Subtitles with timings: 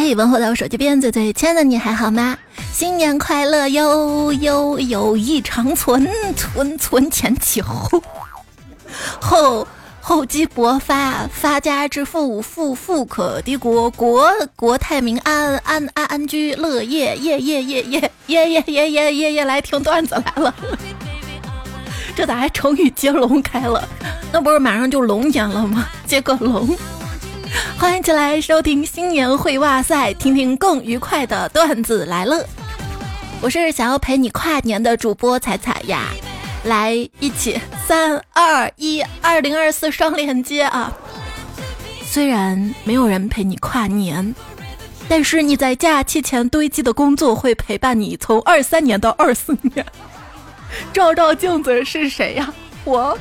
[0.00, 2.38] 嘿，问候到我手机边最最亲爱的你还好吗？
[2.72, 8.00] 新年快乐哟哟，友谊长存，存存钱起后
[9.20, 9.66] 后
[10.00, 20.54] 厚积薄发，发家致富，富富可敌国，国国泰民安，安安安居乐业，业业业业业业业业业业来听段子来了。
[22.14, 23.86] 这咋还成语接龙开了？
[24.30, 25.88] 那不是马上就龙年了吗？
[26.06, 26.68] 接个龙。
[27.78, 32.44] 欢迎起来收听新年会哇塞，听听更愉快的段子来了。
[33.40, 36.08] 我是想要陪你跨年的主播彩彩呀，
[36.64, 40.92] 来一起三二一，二零二四双连接啊！
[42.04, 44.34] 虽然没有人陪你跨年，
[45.08, 49.84] 但是你在假期前堆积的工作会陪伴你从二三年到二四年。
[50.92, 52.52] 照照镜子是谁呀？
[52.84, 53.16] 我。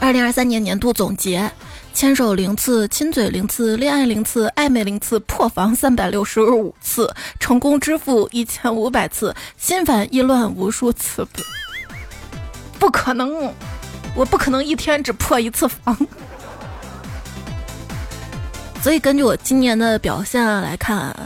[0.00, 1.50] 二零二三年年度总结。
[1.94, 11.24] 牵手零次，亲嘴零次，恋爱零次，暧昧零次，破防三百六十五次，成功支付一千五百次，心烦意乱无数次。
[11.26, 11.40] 不，
[12.80, 13.54] 不可能，
[14.16, 15.96] 我不可能一天只破一次防。
[18.82, 21.16] 所以根据我今年的表现来看，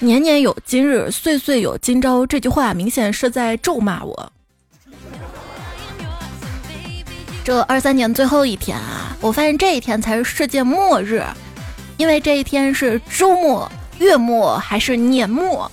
[0.00, 4.32] 年年有今日，岁岁有今朝，这句话明显是在咒骂我。
[7.48, 11.24] 这二三年最后一天啊，我发现这一天才是世界末日，
[11.96, 15.72] 因为这一天是周末、月末还是年末？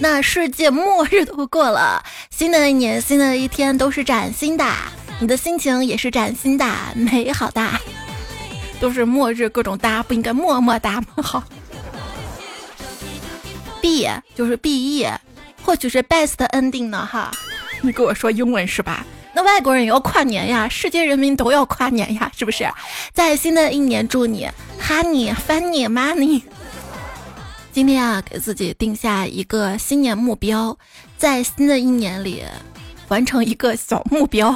[0.00, 4.66] 那世界末日都过了，新的一年、新的一天都是崭新的，
[5.20, 7.64] 你的心情也是崭新的、美好的，
[8.80, 11.06] 都是末日各种哒，不应该么么哒吗？
[11.22, 11.44] 好，
[13.80, 15.16] 毕业就是毕业，
[15.62, 17.30] 或许是 best ending 呢哈，
[17.82, 19.06] 你跟我说英文是吧？
[19.34, 22.66] 那外国人也要跨年呀，世界人民都要跨年呀，是不是？
[23.12, 24.48] 在新的一年，祝你
[24.80, 26.42] honey funny money。
[27.72, 30.78] 今天啊，给自己定下一个新年目标，
[31.18, 32.44] 在新的一年里
[33.08, 34.54] 完成一个小目标，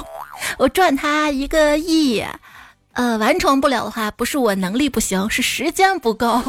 [0.57, 2.25] 我赚他一个亿。
[2.93, 6.43] 呃，完成不了的话，不是我能力不行，是时间不够。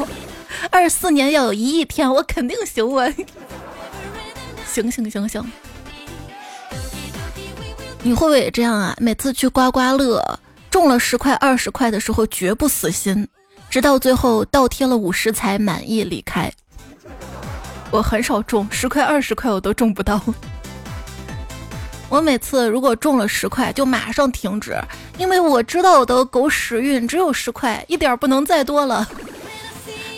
[0.70, 3.12] 二四年要有一亿天，我肯定行我。
[4.66, 5.52] 行行行行。
[8.02, 8.94] 你会不会也这样啊？
[8.98, 10.22] 每次去刮刮乐
[10.70, 13.28] 中了十块、二十块的时候，绝不死心，
[13.68, 16.50] 直到最后倒贴了五十才满意离开。
[17.90, 20.20] 我很少中十块、二十块，我都中不到。
[22.08, 24.74] 我每次如果中了十块，就马上停止，
[25.18, 29.06] 因为我知道我的狗屎运只有十块，一点不能再多了。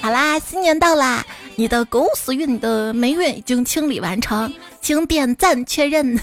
[0.00, 1.24] 好啦，新年到啦，
[1.56, 6.18] 你的狗屎运的霉运已经清理完成，请点赞确认。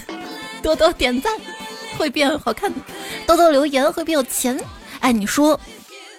[0.62, 1.32] 多多点赞
[1.96, 2.72] 会变好看，
[3.26, 4.58] 多多留言会变有钱。
[5.00, 5.58] 哎，你说，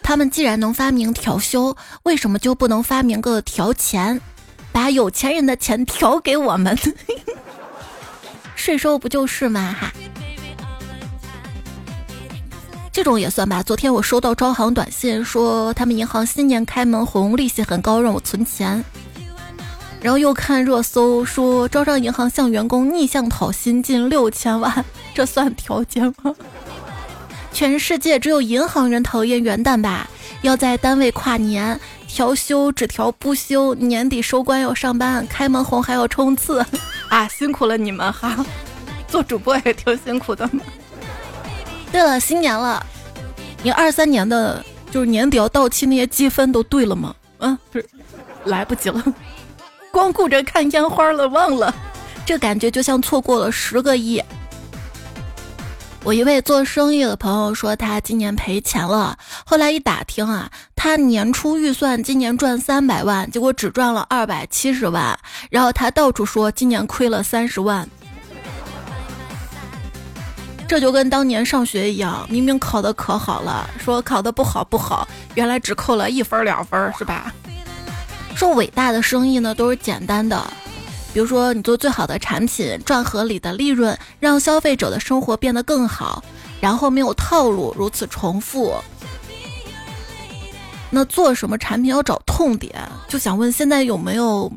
[0.02, 4.19] 他们既然能发明调休，为什么就不能发明个调钱，
[4.72, 6.78] 把有钱人的钱调给我们？
[8.56, 9.75] 税收不就是吗？
[9.80, 9.91] 哈，
[12.91, 13.63] 这种也算吧。
[13.63, 18.84] 昨天我收到招行短信，说他们银行新年开门红，利息很高，让我存钱。
[20.01, 26.35] 然后又看热搜说，招商银行向员工逆向讨薪近六千万，这算调节吗？
[27.53, 30.09] 全世界只有银行人讨厌元旦吧？
[30.41, 36.66] 要在单位跨年调休只调不休，年底收官要上班，开门红还要冲刺，
[37.09, 38.44] 啊，辛苦了你们哈！
[39.07, 40.62] 做主播也挺辛苦的嘛。
[41.91, 42.83] 对了，新年了，
[43.62, 47.13] 你二三年的就是年底要到期那些积分都对了吗？
[47.39, 47.85] 嗯，不是，
[48.45, 49.03] 来不及了。
[49.91, 51.74] 光顾着看烟花了，忘了，
[52.25, 54.24] 这感觉就像错过了十个亿。
[56.03, 59.16] 我一位做生意的朋友说，他今年赔钱了。
[59.46, 65.19] 后来一打听啊，他年初预算今年赚三百万，结果只赚了二百七十万。
[65.51, 67.88] 然后他到处说今年亏了三十万。
[70.68, 77.31] 这就跟当年上学一样，明明考的可好了，说考的不好不好，原来只扣了一分两分，是吧？
[78.42, 80.52] 说伟大的生意呢，都是简单的，
[81.14, 86.24] 比如说你做最好的产品，赚合理的利润，让消费者的生活变得更好，
[86.60, 88.74] 然后没有套路，如此重复。
[90.90, 92.74] 那做什么产品要找痛点？
[93.08, 94.52] 就想问现在有没有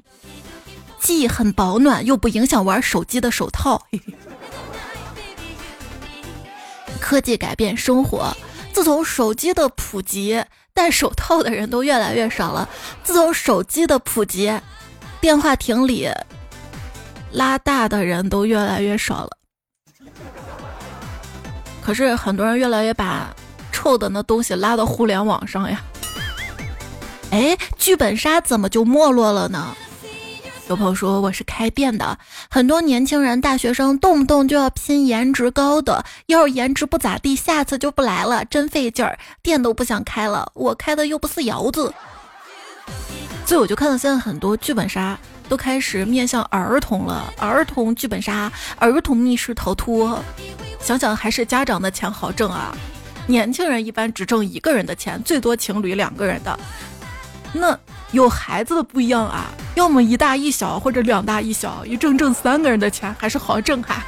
[0.99, 3.83] 既很保暖又不影响玩手机的手套？
[6.99, 8.35] 科技改变生活，
[8.73, 10.43] 自从手机的普及。
[10.75, 12.69] 戴手套的人都越来越少了。
[13.05, 14.53] 自从手机的普及，
[15.21, 16.11] 电话亭里
[17.31, 19.31] 拉大的人都越来越少了。
[21.83, 23.33] 可是很多人越来越把
[23.71, 25.81] 臭的那东西拉到互联网上呀。
[27.31, 29.77] 哎，剧本杀怎么就没落了呢？
[30.69, 32.19] 有朋友说我是开店的，
[32.49, 40.51] 很多年轻人、大学生动不动就要拼颜值高的，要是颜值不咋地，下次就不来了，真费劲儿，店都不想开了。
[40.55, 41.93] 我开的又不是窑子，
[43.45, 45.19] 所以我就看到现在很多剧本杀
[45.51, 50.19] 都开始面向儿童了，儿童剧本杀、儿童密室逃脱，
[50.81, 52.75] 想想还是家长的钱好挣啊。
[53.27, 56.59] 年轻人一般只挣一个人的钱，最多情侣两个人的。
[57.53, 57.79] 那
[58.13, 64.05] 有孩子的不一样啊，要么一大一小，或者两大一小，一挣挣三个人的钱还是好挣哈。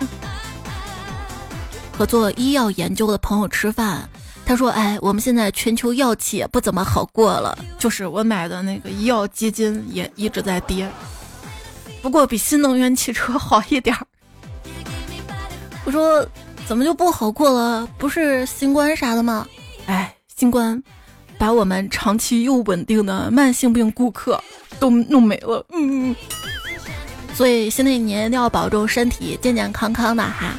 [1.97, 4.09] 和做医药研究的朋友吃饭，
[4.45, 10.89] 他说：“哎，我们现在全球药企也不怎么好过了，就是我买的那个医药基金也一直在跌，
[12.03, 14.07] 不过比新能源汽车好一点儿。”
[15.85, 16.27] 我说
[16.67, 17.89] ：“怎么就不好过了？
[17.97, 19.47] 不是新冠啥的吗？”
[19.87, 20.83] 哎，新冠。
[21.39, 24.43] 把我们长期又稳定的慢性病顾客
[24.79, 26.15] 都弄没了，嗯，
[27.35, 30.55] 所以新的一年一定要保重身体，健健康康的哈。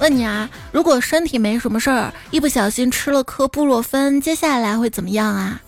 [0.00, 5.60] 问你啊，如果身体没什么事儿，一不小心吃了颗布洛芬，接下来会怎么样啊？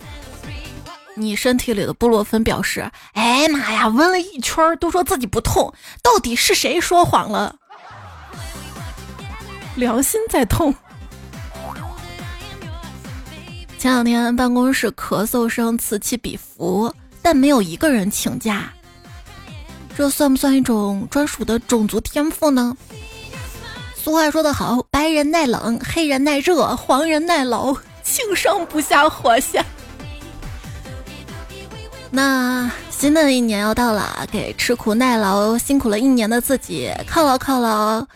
[1.15, 7.57] 你身体里的布洛芬表示：哎妈呀，闻了一圈都说自己不痛，到底是谁说谎了？
[9.75, 10.75] 良心在痛。
[13.83, 18.73] 前两天办公室咳嗽声此起彼伏，但没有一个人请假。
[19.99, 22.77] 这算不算一种专属的种族天赋呢？
[23.97, 27.75] 俗话说得好，白人耐冷，黑人耐热，黄人耐老，
[28.05, 29.67] 轻生不下火线。
[32.09, 38.07] 那新的一年要到了，给吃苦耐劳、辛苦了一年的自己犒劳犒劳，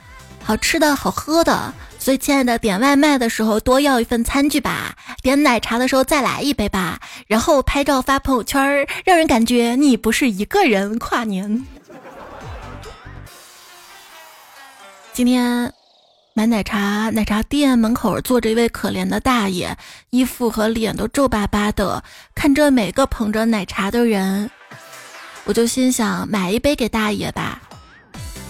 [0.45, 1.75] 好吃的好喝的。
[2.07, 4.95] 所以，亲爱的，点外卖的时候多要一份餐具吧；
[5.25, 7.01] 点奶茶的时候再来一杯吧。
[7.27, 11.67] 然后拍照发朋友圈，让人感觉你不是一个人跨年。
[15.13, 15.73] 今天
[16.33, 19.77] 买奶茶，奶茶店门口坐着一位可怜的大爷，
[20.11, 22.05] 衣服和脸都皱巴巴的，
[22.37, 24.49] 看着每个捧着奶茶的人，
[25.43, 27.61] 我就心想买一杯给大爷吧。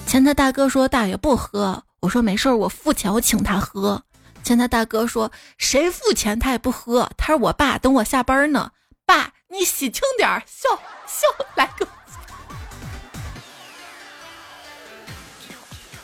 [0.06, 1.85] 前台大哥说大爷不喝。
[2.06, 4.00] 我说没事儿，我付钱，我请他喝。
[4.44, 8.70] 前台大哥说：“谁付钱他也不喝。”他说：“我爸等我下班呢。”
[9.04, 10.68] 爸，你喜庆点儿，笑
[11.04, 11.26] 笑
[11.56, 11.84] 来个。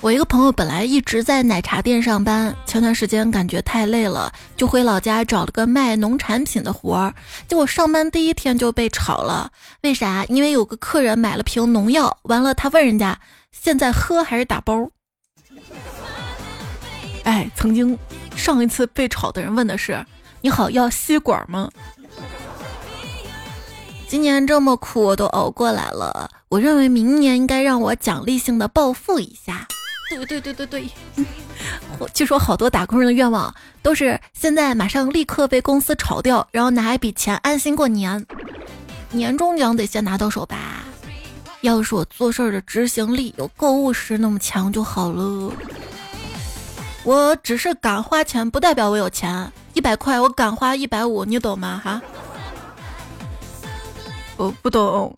[0.01, 7.15] 我一个朋友本来一直在奶茶店上班，前段时间感觉太累了，就回老家找了个卖农产品的活儿。
[7.47, 9.53] 结果上班第一天就被炒了，
[9.83, 10.25] 为啥？
[10.25, 13.21] 因为有个客人买了瓶农药，完了他问人家
[13.53, 14.91] 现在喝还是打包？
[17.25, 17.99] 哎，曾经
[18.37, 20.05] 上一次被炒的人问的是
[20.43, 21.71] ：“你好，要吸管吗？”
[24.09, 29.67] 今年这么苦我都熬过来了，我认为明年应该让我奖励性的暴富一下。
[30.11, 30.87] 对对对对对，
[32.13, 38.27] 据说好多打工人的愿望都是现在马上立刻被公司炒掉，然后拿一笔钱安心过年。
[39.13, 40.85] 年终奖得先拿到手吧？
[41.63, 45.51] 要是我做事的执行力有购物时那么强就好了。
[47.05, 49.51] 我只是敢花钱，不代表我有钱。
[49.75, 51.81] 一百块我敢花一百五，你懂吗？
[51.83, 52.03] 哈，
[54.37, 55.17] 我不懂。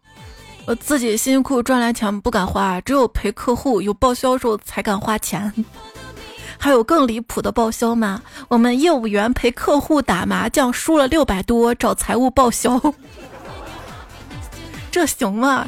[0.66, 5.52] 我自己辛辛苦苦赚来钱不敢花，只有陪客户有报销的时候才敢花钱。
[6.58, 8.22] 还有更离谱的报销吗？
[8.48, 12.80] 我们业务员陪客户打麻将输了六百多，找财务报销，
[14.90, 15.66] 这行吗？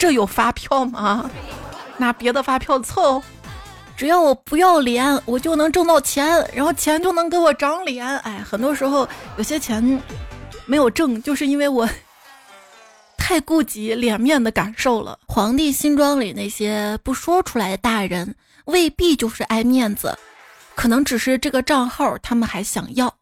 [0.00, 1.30] 这有发票吗？
[1.98, 3.22] 拿别的发票凑。
[3.94, 8.06] 只要我不要脸，我就能挣到钱，然后钱就能给我长脸。
[8.20, 10.02] 哎，很多时候有些钱
[10.64, 11.86] 没有挣，就是因为我
[13.18, 15.18] 太顾及脸面的感受了。
[15.30, 20.18] 《皇帝新装》里那些不说出来的大人，未必就是爱面子，
[20.74, 23.14] 可能只是这个账号他们还想要。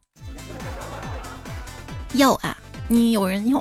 [2.13, 2.57] 要啊，
[2.87, 3.61] 你有人要。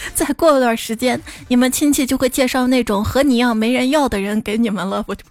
[0.14, 5.04] 再过一段时间，你们亲戚就会介绍那种和你一样没人要的人给你们了。
[5.06, 5.22] 我就。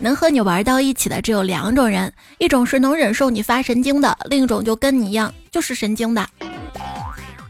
[0.00, 6.26] 能和你玩到一起的只有两种人，一种是能忍受你发神经的，另一种就跟你一样，就是神经的。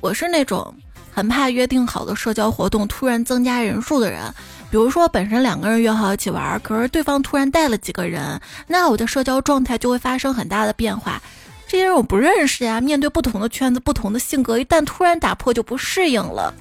[0.01, 0.73] 我是那种
[1.11, 4.23] 很怕约定好的社交活动突然增加人数的人，
[4.71, 11.21] 比如说本身两个人约好一起玩，可是对方突然带了几个人，那我的社交状态就会发生很大的变化。
[11.67, 16.55] 这些人我不认识呀，面对不同的圈子、不同的性格，一旦突然打破就不适应了。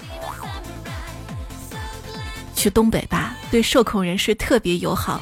[2.56, 5.20] 去东北吧，对社恐人士特别友好。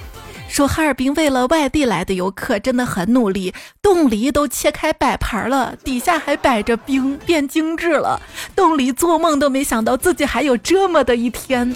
[0.48, 8.20] 说哈尔滨为了外地来的游客真的很努力，冻梨都切开摆盘了，底下还摆着冰，变精致了。
[8.54, 11.74] 冻梨做梦都没想到自己还有这么的一天。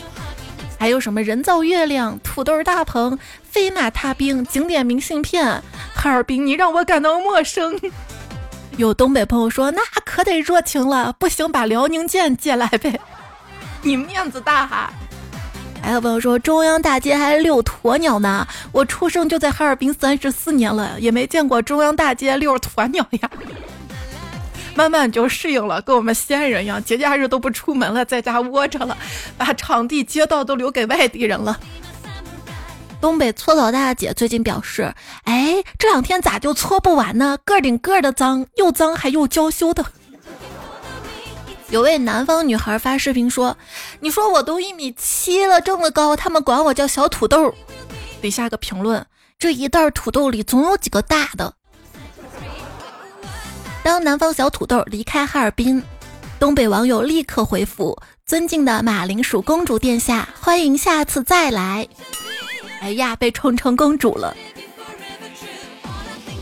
[0.78, 5.62] 还有什么人造月亮、土豆大棚、飞马踏冰、景点明信片？
[5.94, 7.78] 哈尔滨，你让我感到陌生。
[8.76, 13.00] 有东北朋友说，那可得热情了，不行把辽宁舰借来呗，
[13.82, 14.92] 你面子大哈。
[15.82, 23.30] 还有朋友说，中央大街还遛鸵鸟呢，我出生就在哈尔滨三十四年了，也没见过中央大街遛鸵鸟呀。
[24.76, 28.96] 慢慢就适应了，跟我们西安人一样，节假日都不出门了，在家窝着了，
[29.38, 31.58] 把场地、街道都留给外地人了。
[33.00, 37.38] 东北搓澡大姐最近表示：“哎，这两天咋就搓不完呢？
[37.44, 39.84] 个顶个的脏，又脏还又娇羞的。”
[41.70, 43.56] 有位南方女孩发视频说
[44.00, 47.54] ：“你说我都一米七了，这么高，他们管我叫小土豆。”
[48.22, 49.04] 底下个评论
[49.38, 51.54] ：“这一袋土豆里总有几个大的。”
[53.86, 55.80] 当南方小土豆离开哈尔滨，
[56.40, 61.86] 东北网友立刻回复：“尊敬的马铃薯公主殿下，欢迎下次再来。”
[62.82, 64.36] 哎呀，被宠成公主了。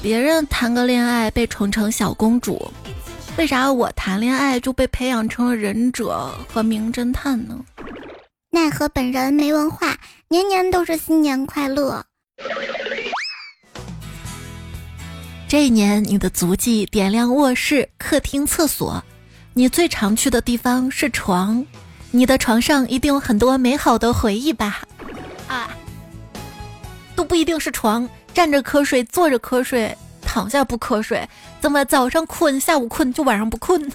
[0.03, 2.73] 别人谈个恋爱被宠成小公主，
[3.37, 7.63] 为啥我谈恋爱就被培养成了忍者和名侦探呢？
[8.49, 9.95] 奈何本人没文化，
[10.29, 12.03] 年年都是新年快乐。
[15.55, 19.01] 这一年，你的足迹点亮卧室、客厅、厕所。
[19.53, 21.65] 你最常去的地方是床，
[22.11, 24.83] 你的床上一定有很多美好的回忆吧？
[25.47, 25.71] 啊，
[27.15, 31.25] 都不一定是床，站着瞌睡，坐着瞌睡，躺下不瞌睡，
[31.61, 33.93] 怎么早上困，下午困，就晚上不困？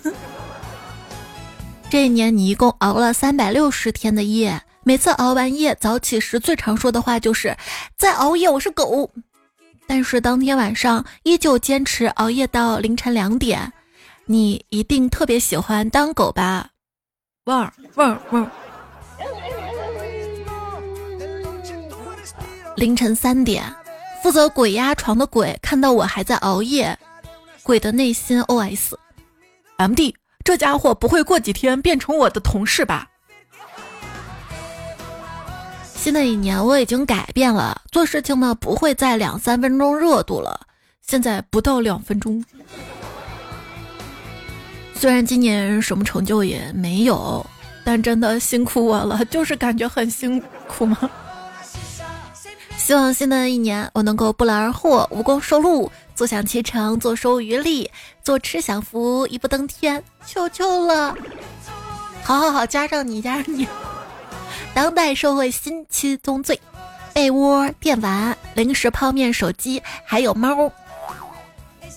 [1.92, 7.58] 这一年，你一共熬了三百六十天的夜，每次熬完夜早起时，最常说的话就是
[8.00, 9.12] “再熬夜，我是狗”。
[9.90, 13.74] 但是当天晚上依旧坚持熬夜到凌晨两点，
[14.28, 16.70] 你一定特别喜欢当狗吧？
[17.46, 18.52] 汪汪汪！
[22.76, 23.64] 凌晨三点，
[24.22, 26.96] 负责鬼压床的鬼看到我还在熬夜，
[27.64, 30.16] 鬼的内心 OS：M D，
[30.46, 33.09] 这家伙不会过几天变成我的同事吧？
[36.02, 40.58] 新的一年我已经改变了，做事情呢不会再两三分钟热度了，
[41.06, 42.42] 现在不到两分钟。
[44.96, 47.46] 虽然今年什么成就也没有，
[47.84, 50.98] 但真的辛苦我了，就是感觉很辛苦吗？
[52.78, 57.92] 希望新的一年我能够不劳而获，无功受禄，坐享其成，坐收渔利，
[58.24, 61.14] 坐吃享福，一步登天，求求了！
[62.24, 63.68] 好好好，加上你，加上你。
[64.82, 66.58] 当代社会新七宗罪：
[67.12, 70.72] 被窝、电玩、零食、泡面、手机，还有猫。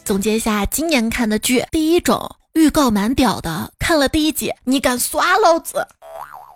[0.05, 5.79] 总结一下今年看的剧：第一种，预告蛮屌的，看了第一集你敢刷老子；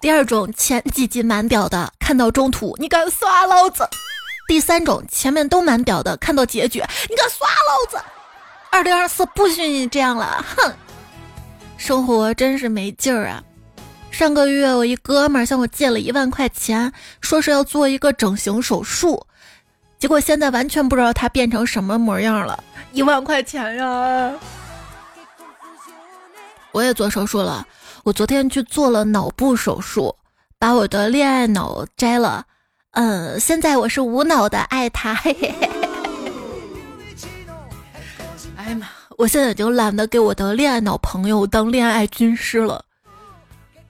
[0.00, 3.85] 第二种，前几集蛮屌的，看到中途你敢刷老子；
[4.49, 8.04] 第三种，前面都蛮屌的，看到结局你敢刷老子。
[8.73, 10.75] 二零二四不许你这样了，哼！
[11.76, 13.40] 生活真是没劲儿啊。
[14.16, 19.26] 上个月，我一哥们儿向我借了一万块钱，说是要做一个整形手术，
[19.99, 22.64] 结果现在完全不知道他变成什么模样了。
[22.92, 24.32] 一万块钱呀！
[26.73, 27.66] 我也做手术了，
[28.04, 30.16] 我昨天去做了脑部手术，
[30.58, 32.46] 把我的恋爱脑摘了。
[32.92, 35.14] 嗯，现在我是无脑的爱他。
[35.14, 35.70] 嘿嘿嘿。
[38.56, 38.87] 哎呀妈！
[39.18, 42.82] 我现在已经懒得给我的恋爱脑朋友当恋爱军师了。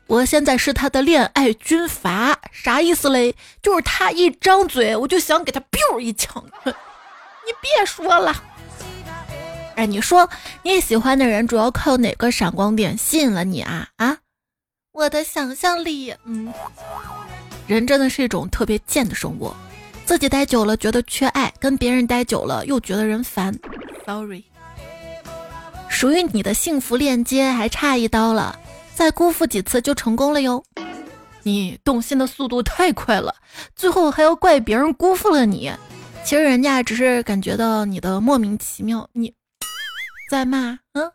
[0.07, 3.35] 我现在是他的恋爱军阀，啥意思嘞？
[3.61, 6.45] 就是他一张嘴，我就想给他 biu 一枪。
[6.65, 8.35] 你别说了，
[9.75, 10.29] 哎，你说
[10.63, 13.89] 你喜欢的人主要靠哪个闪光点吸引了你啊？
[13.97, 14.19] 啊，
[14.93, 16.15] 我的想象力。
[16.25, 16.53] 嗯，
[17.67, 19.53] 人真的是一种特别贱的生物，
[20.05, 23.57] 自己待久了觉得缺爱，跟别人待久了又觉得人烦。
[24.07, 24.45] Sorry，
[25.89, 28.57] 属于你的幸福链接还差一刀了。
[28.97, 30.65] 再辜负几次就成功了哟！
[31.43, 33.35] 你动心的速度太快了，
[33.75, 35.71] 最后还要怪别人辜负了你。
[36.25, 39.07] 其实人家只是感觉到你的莫名其妙。
[39.13, 39.35] 你
[40.31, 40.79] 在骂？
[40.95, 41.13] 嗯？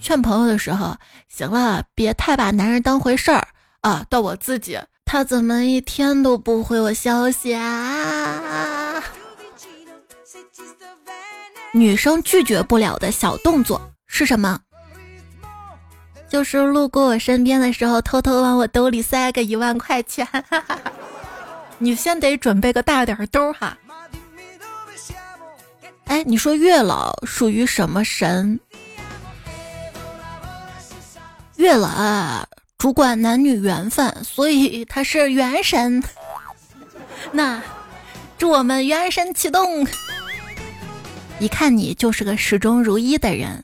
[0.00, 0.96] 劝朋友的时候，
[1.28, 3.48] 行了，别太把男人当回事儿
[3.80, 4.06] 啊。
[4.08, 9.02] 到我自己，他怎么一天都不回我消息啊？
[11.72, 14.60] 女生拒绝不了的小动作是什么？
[16.32, 20.26] 就是路过我身边的时候，偷偷往我兜里塞个一万块钱。
[21.76, 23.76] 你先得准备个大点兜哈，
[26.06, 28.58] 哎，你说月老属于什么神？
[31.56, 32.48] 月老啊，
[32.78, 36.02] 主管男女缘分，所以他是元神。
[37.30, 37.62] 那
[38.38, 39.86] 祝我们元神启动。
[41.40, 43.62] 一看你就是个始终如一的人。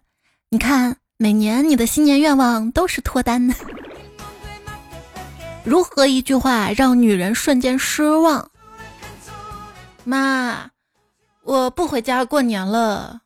[0.51, 3.53] 你看，每年你的新年愿望都是脱单。
[5.65, 8.49] 如何一句话让女人瞬间失望？
[10.05, 10.71] 妈，
[11.43, 13.21] 我不回家过年了。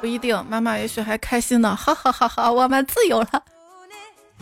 [0.00, 1.76] 不一定，妈妈也许还开心呢。
[1.76, 3.44] 哈哈哈哈，我们自由了。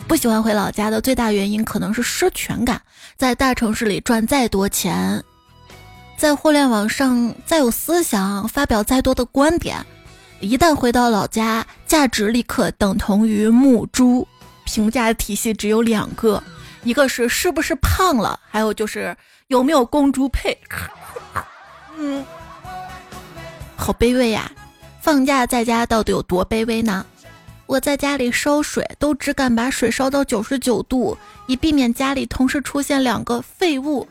[0.07, 2.81] 不喜欢回老家的最大原因可能是失权感。
[3.17, 5.21] 在大城市里赚再多钱，
[6.15, 9.85] 在互联网上再有思想，发表再多的观点，
[10.41, 14.27] 一旦回到老家，价值立刻等同于母猪。
[14.65, 16.41] 评价体系只有两个，
[16.83, 19.15] 一个是是不是胖了，还有就是
[19.47, 20.57] 有没有公猪配。
[21.97, 22.23] 嗯，
[23.75, 24.51] 好卑微呀！
[25.01, 27.05] 放假在家到底有多卑微呢？
[27.65, 31.17] 我在家里烧水，都只敢把水烧到九十九度，
[31.47, 34.07] 以避免家里同时出现两个废物。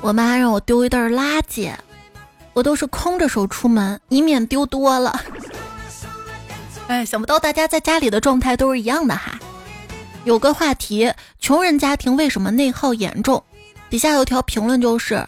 [0.00, 1.72] 我妈让我丢一袋垃圾，
[2.56, 5.20] 我都是空着手出门，以免丢多了。
[6.88, 9.38] 哎，想不到大家在家里的状态都是一样的哈。
[10.24, 13.44] 有个话题：穷人家庭为什么内耗严重？
[13.90, 15.22] 底下有条评论就是。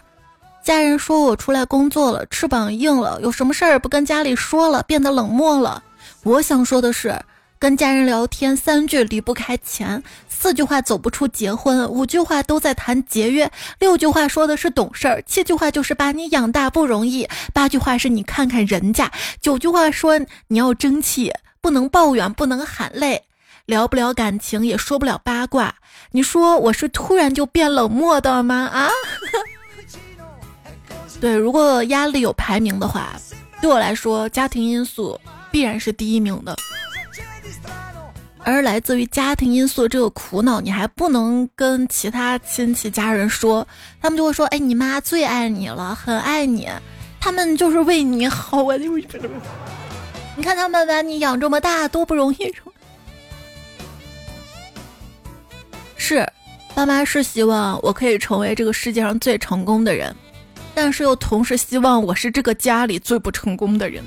[0.65, 5.83] 家人说我出来工作了，翅膀硬了，有什么事儿不跟家里说了，变得冷漠了。
[6.23, 7.15] 我想说的是，
[7.59, 10.03] 跟家人聊天三句离不开钱，
[10.41, 20.17] 四句话走不出结婚，五句话都在谈节约，六句话说的是懂事儿，七句话就是把你养大不容易，八句话是你看看人家，九句话说
[20.47, 23.25] 你要争气，不能抱怨，不能喊累，
[23.67, 25.75] 聊不了感情，也说不了八卦。
[26.13, 28.71] 你说我是突然就变冷漠的吗？
[28.73, 28.91] 啊？
[31.21, 33.13] 对，如果压力有排名的话，
[33.61, 36.55] 对我来说，家庭因素必然是第一名的。
[38.45, 43.67] 而来自于家庭因素这个苦恼，你还不能跟其他亲戚家人说，
[44.01, 46.69] 他们就会说：“哎，你妈最爱你了，很爱你，
[47.21, 48.77] 他们就是为你好啊！”
[50.37, 52.55] 你看他们把你养这么大，多不容易。
[55.97, 56.27] 是，
[56.75, 60.15] 爸妈是希望我可以成为这个世界上最成功的人。
[60.75, 64.03] 但是又同时希望我是这个家里最不成功的人。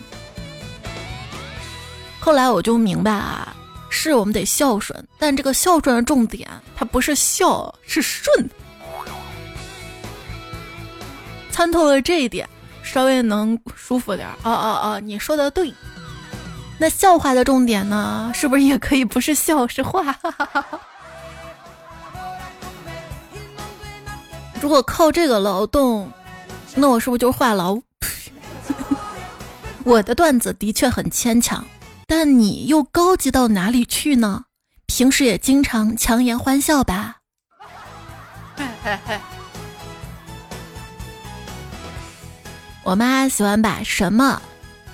[2.18, 3.54] 后来我就明白啊，
[3.94, 8.50] 是我们得孝顺，但这个孝顺的重点，它不是孝，是顺。
[11.52, 12.50] 参透了这一点，
[12.82, 14.26] 稍微能舒服点。
[14.44, 15.72] 哦哦哦，你说的对。
[16.80, 20.04] 那笑话的重点呢，是不是也可以不是笑，是话？
[24.62, 26.10] 如果靠这个劳动。
[26.74, 27.82] 那我是不是就是话痨？
[29.84, 31.66] 我的段子的确很牵强，
[32.14, 34.44] 但你又高级到哪里去呢？
[34.86, 37.20] 平时也经常强颜欢笑吧？
[42.84, 44.42] 我妈喜欢把什么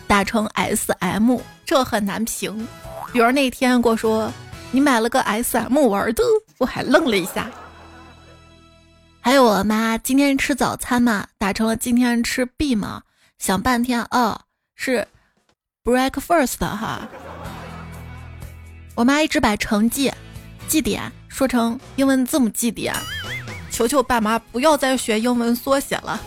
[0.06, 2.68] 打成 S M，这很难评。
[3.12, 4.32] 比如那天跟我说
[4.70, 6.22] 你买了个 S M 玩的，
[6.60, 7.50] 我还愣了一下。
[9.20, 13.02] 还有我妈今天吃早餐嘛，打成了今天吃 B 嘛，
[13.40, 14.40] 想半天哦，
[14.76, 15.08] 是
[15.88, 17.08] breakfast 哈。
[18.94, 20.12] 我妈一直把成绩
[20.68, 22.94] 绩点说成英文字母绩点，
[23.72, 26.20] 求求爸妈不要再学英文缩写了。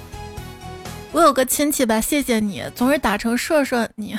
[1.13, 4.19] 我有个亲戚吧，谢谢你，总是打成射射你，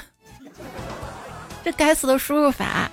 [1.63, 2.91] 这该死的输入法。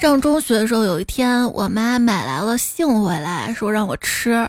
[0.00, 4.48] 上中学的时候，有一天我妈买来了杏回来，说让我吃，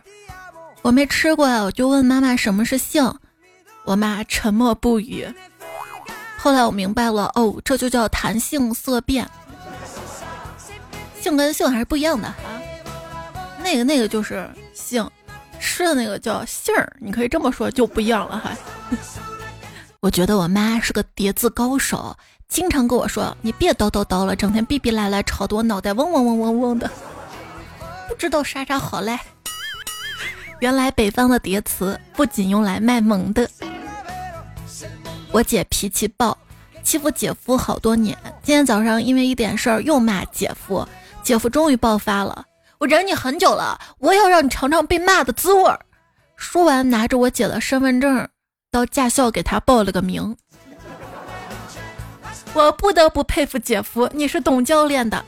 [0.83, 3.13] 我没吃过呀，我就问妈妈什么是杏，
[3.83, 5.27] 我妈沉默不语。
[6.41, 9.29] 后来我明白了，哦，这就叫弹性色变，
[11.21, 12.35] 性跟性还是不一样的啊。
[13.63, 15.07] 那个那个就是性，
[15.59, 18.57] 吃的那个叫杏儿，你可以这么说就不一样了还。
[20.01, 22.15] 我觉得我妈是个叠字高手。
[22.47, 26.89] 经常跟我说：“你别叨叨叨了，整天逼逼赖赖，吵得我脑袋嗡嗡嗡嗡嗡的，
[28.09, 29.17] 不知道啥啥好嘞。”
[30.59, 33.47] 原来北方的叠词不仅用来卖萌的。
[35.33, 36.37] 我姐脾气暴，
[36.83, 38.17] 欺负姐夫好多年。
[38.43, 40.85] 今天早上因为一点事儿又骂姐夫，
[41.23, 42.43] 姐夫终于爆发了
[42.79, 45.79] ：“我忍你很久了，我要让你尝尝被骂的滋味儿。”
[46.35, 48.27] 说完，拿着我姐的身份证
[48.69, 50.35] 到驾校给他报了个名。
[52.53, 55.23] 我不得不佩服姐夫，你是懂教练的。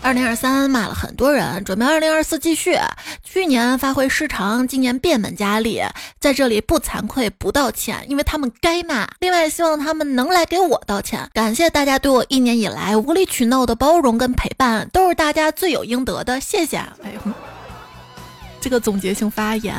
[0.00, 2.78] 二零二三骂了很多人，准备二零二四继续。
[3.22, 5.82] 去年发挥失常，今年变本加厉。
[6.18, 9.06] 在这里不惭愧不道歉，因为他们该骂。
[9.18, 11.28] 另外，希望他们能来给我道歉。
[11.34, 16.40] 感谢大家对我一年以来无理取闹的包容跟陪伴，都是大家罪有应得的。
[16.40, 16.78] 谢谢。
[16.78, 17.32] 哎呦，
[18.60, 19.74] 这个总结性发言，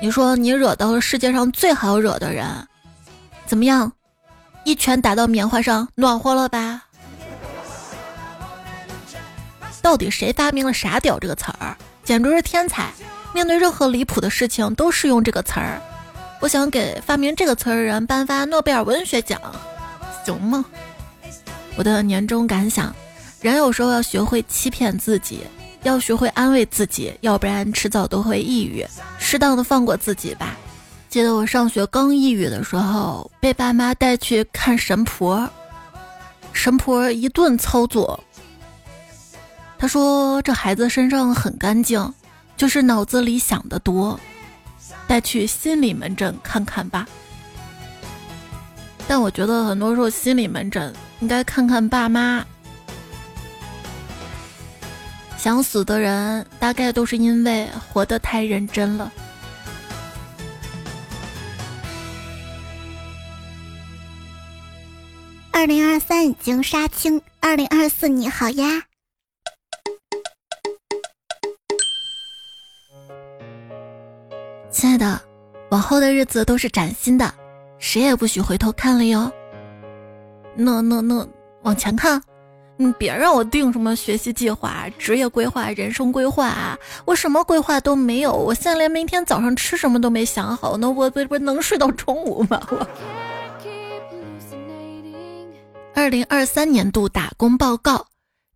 [0.00, 2.46] 你说你惹到了世界上最好惹的人，
[3.46, 3.90] 怎么样？
[4.64, 6.82] 一拳打到棉花上，暖和了吧？
[9.82, 11.76] 到底谁发明了“傻屌”这个词儿？
[12.04, 12.90] 简直是天才！
[13.34, 15.80] 面对任何离谱的事情都适用这个词儿。
[16.40, 19.40] 我想给发明这个词儿的人颁发诺贝尔文学奖，
[20.24, 20.64] 行吗？
[21.76, 22.94] 我的年终感想：
[23.40, 25.40] 人有时候要学会欺骗自己，
[25.82, 28.86] 要学会安慰自己，要不然迟早都会抑郁。
[29.18, 30.56] 适当的放过自己吧。
[31.08, 35.48] 记得我上学刚抑郁的时候，被爸妈带去看神婆，
[36.52, 38.22] 神婆一顿操作。
[39.82, 42.14] 他说：“这孩子身上很干净，
[42.56, 44.16] 就是脑子里想的多，
[45.08, 47.04] 带去心理门诊看看吧。”
[49.08, 52.46] 但我觉得很多时候心理门诊应该看看爸妈。
[55.36, 59.12] 想死的人大概都是因为活得太认真了。
[65.50, 68.84] 二零二三已经杀青，二零二四你好呀。
[74.72, 75.20] 亲爱的，
[75.70, 77.32] 往后的日子都是崭新的，
[77.78, 79.30] 谁也不许回头看了哟。
[80.56, 81.28] 那那那，
[81.62, 82.20] 往前看，
[82.78, 86.78] 你别让我定什么学习计划、职业规划、人生规划啊！
[87.04, 90.90] 我什么规划都没有，我现在连明天早上吃什么都没想好呢。
[90.90, 92.58] 我不不能睡到中午吗？
[92.70, 92.84] 我。
[95.94, 98.06] 二零二三年度打工报告，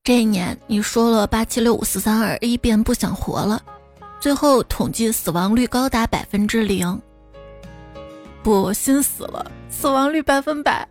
[0.02, 3.60] 这一年你说了八七六五四三二一遍不想活了。
[4.18, 7.00] 最后统计死亡率高达百分之零，
[8.42, 10.86] 不，心死了，死亡率百分百。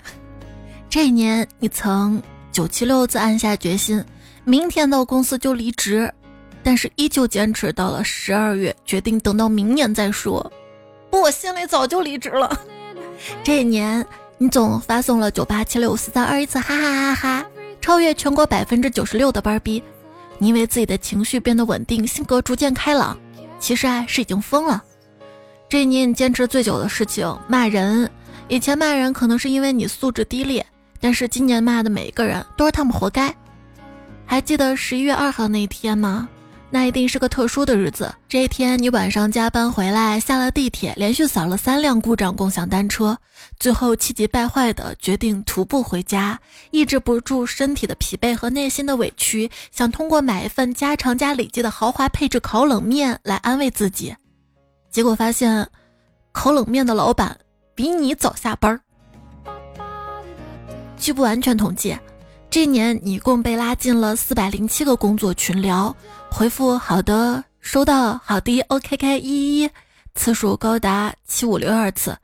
[0.89, 4.03] 这一年你曾九七六次暗下决心，
[4.43, 6.13] 明天到公司就离职，
[6.63, 10.51] 但是依旧坚持到了十二月，决定等到明年再说。
[11.09, 12.57] 不，我心里早就离职了。
[13.43, 14.05] 这一年
[14.37, 17.45] 你总发送了九八七六四三二一次，哈哈哈哈，
[17.81, 19.83] 超越全国百分之九十六的班儿逼。
[20.45, 23.17] 因为自己的情绪变得稳定，性格逐渐开朗，
[23.59, 24.83] 其实啊是已经疯了。
[25.67, 28.09] 这一年你坚持最久的事情，骂人。
[28.47, 30.63] 以前骂人可能是因为你素质低劣，
[30.99, 33.35] 但是今年骂的每一个人都是他们活该。
[34.25, 36.29] 还记得十一月二号那一天吗？
[36.71, 38.13] 那一定是个特殊的日子。
[38.27, 43.17] 这一天，你晚上加班回来，下了地铁，连续扫了三辆故障共享单车，
[43.59, 46.37] 最后气急败坏的决定徒步回家，
[46.71, 54.13] 抑制不住身体的疲惫和内心的委屈，想通过买一份加长加里脊的豪华配置烤冷面来安慰自己。
[54.91, 55.65] 结果发现，
[56.33, 57.37] 烤冷面的老板
[57.73, 58.77] 比你早下班。
[60.97, 61.97] 据不完全统计。
[62.47, 65.93] 这一年你一共被拉进了四百零七个工作群聊，
[66.37, 69.69] 回复好的、收到、好的、OKK 一一
[70.15, 72.17] 次数高达七五六二次，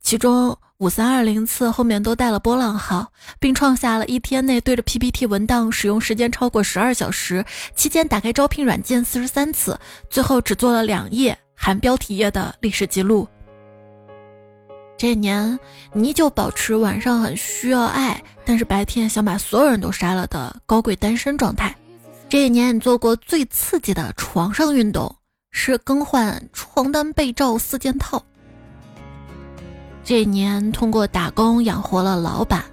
[0.00, 9.76] 其中五三二零次后面都带了波浪号，并创下了一天内对着 PPT 文档使用时间超过十二小时，期间打开招聘软件四十三次，
[10.08, 13.26] 最后只做了两页含标题页的历史记录。
[14.96, 15.58] 这年，
[15.92, 21.74] 你依旧保持晚上很需要爱，但是白天想把所有人都杀了的高贵单身状态。
[22.28, 25.14] 这一年，你做过最刺激的床上运动
[25.52, 28.22] 是更换床单被罩四件套。
[30.02, 32.64] 这一年，通过打工养活了老板、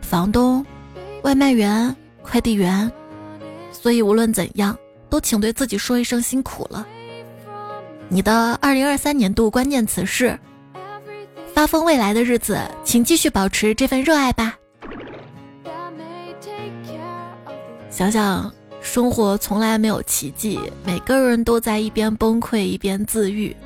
[0.00, 0.64] 房东、
[1.22, 2.90] 外卖员、快递员，
[3.70, 4.76] 所以无论怎样，
[5.10, 6.86] 都请对自己说一声辛苦了。
[8.08, 10.38] 你的二零二三年度关键词是。
[11.54, 14.58] 发疯未来的日子，请继续保持这份热爱吧。
[17.90, 18.52] 想想，
[18.84, 23.56] 生活从来没有奇迹，每个人都在一边崩溃一边自愈。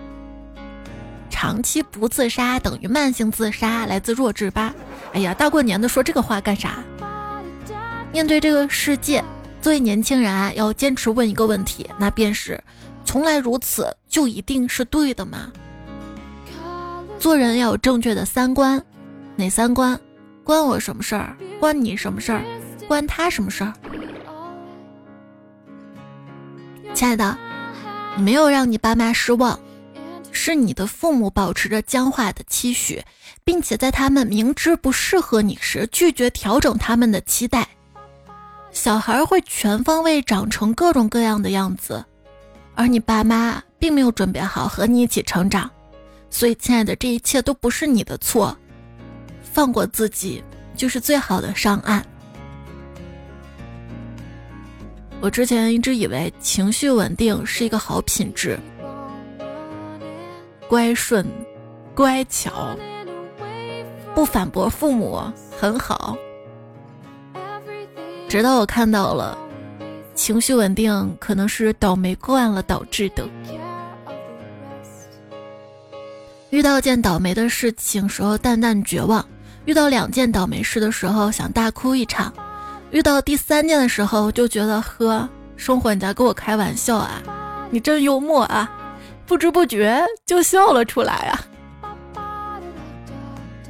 [1.29, 4.73] 长期不自杀等于慢性自杀，来自弱智吧。
[5.13, 6.85] 哎呀，大过年的说这个话干啥？
[8.13, 9.23] 面对这个世界，
[9.61, 12.63] 作为年轻人啊，要坚持问一个问题，那便是：
[13.05, 15.53] 从来如此就一定是对的吗？
[17.19, 18.81] 做人要有正确的三观，
[19.35, 19.99] 哪三观？
[20.45, 21.37] 关我什么事儿？
[21.59, 22.43] 关你什么事儿？
[22.87, 23.73] 关他什么事儿？
[26.95, 27.37] 亲爱的，
[28.17, 29.59] 你没有让你爸妈失望，
[30.33, 33.03] 是你的父母保持着僵化的期许，
[33.45, 37.69] 并且在他们明知不适合你时拒绝调整他们的期待。
[38.73, 42.05] 小孩会全方位长成各种各样的样子，
[42.75, 45.71] 而你爸妈并没有准备好和你一起成长，
[46.31, 48.57] 所以亲爱的，这一切都不是你的错，
[49.41, 50.43] 放过自己
[50.77, 52.05] 就是最好的上岸。
[55.21, 58.59] 我之前一直以为情绪稳定是一个好品质，
[60.69, 61.27] 乖顺、
[61.95, 62.77] 乖巧、
[64.15, 65.21] 不反驳父母
[65.59, 66.17] 很好。
[68.29, 69.37] 直到我看到了，
[70.15, 73.29] 情绪稳定可能是倒霉惯了导致的。
[76.51, 79.27] 遇到件倒霉的事情时候淡淡绝望，
[79.65, 82.33] 遇到两件倒霉事的时候想大哭一场。
[82.91, 87.23] 遇到第三件的时候，就觉得呵，生活你在跟我开玩笑啊，
[87.71, 88.71] 你真幽默啊，
[89.27, 91.39] 不知不觉就笑了出来啊。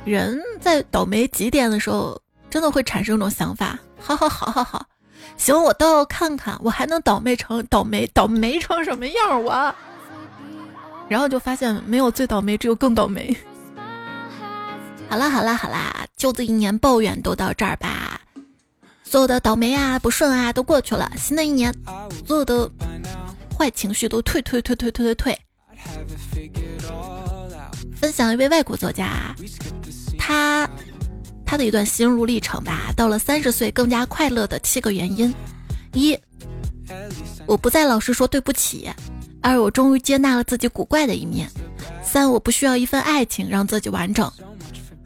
[0.05, 4.87] 人在倒霉极点的时候，真的会产生一种想法：好好好好好，
[5.37, 9.75] 行，我倒要看看我还能倒霉成倒霉倒霉成什么样我。
[11.09, 13.37] 然后就发现没有最倒霉，只有更倒霉。
[15.11, 18.21] 好啦好啦好啦，就这一年抱怨都到这儿吧。
[19.11, 21.75] 所有的倒霉啊、不顺啊都过去了，新的一年，
[22.27, 22.71] 所有的
[23.57, 25.39] 坏情绪都退退退退退退退。
[27.97, 29.35] 分享一位外国作家，
[30.19, 30.69] 他
[31.47, 32.93] 他的一段心路历程吧。
[32.95, 35.35] 到了三十岁，更加快乐的七个原因：
[35.95, 36.15] 一，
[37.47, 38.91] 我不再老是说对不起；
[39.41, 41.49] 二，我终于接纳了自己古怪的一面；
[42.05, 44.29] 三，我不需要一份爱情让自己完整；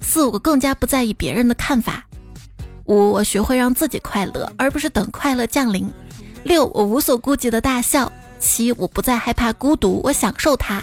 [0.01, 2.05] 四，我更加不在意别人的看法。
[2.87, 5.91] 五，我学会让自己快乐，而不是等快乐降临。
[6.45, 8.11] 六，我无所顾忌的大笑。
[8.39, 10.83] 七，我不再害怕孤独，我享受它。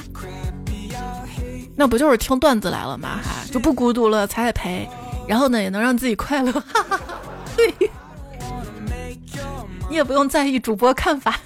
[1.75, 3.19] 那不就是听段子来了吗？
[3.21, 4.89] 哈，就不孤独了，踩踩陪，
[5.27, 6.51] 然后呢，也能让自己快乐。
[6.53, 6.99] 哈哈
[7.57, 7.91] 对，
[9.89, 11.37] 你也不用在意主播看法，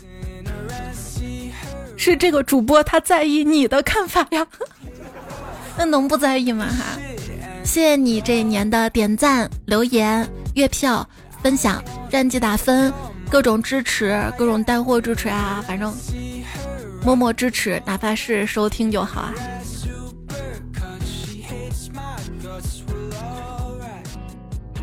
[1.98, 4.46] 是这个主播他在意你的看法呀。
[5.76, 6.68] 那能不在意吗？
[6.68, 7.00] 哈，
[7.64, 10.30] 谢谢你这一年的点赞、留言。
[10.54, 11.08] 月票
[11.42, 12.94] 分享、战绩打分、
[13.30, 15.94] 各种支持、各种带货支持啊，反正
[17.04, 19.34] 默默支持，哪怕是收听就好啊。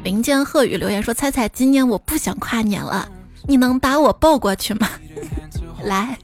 [0.02, 3.06] 林间鹤语留言说：“猜猜今年我不想跨年了，
[3.46, 4.88] 你能把我抱过去吗？”
[5.84, 6.18] 来，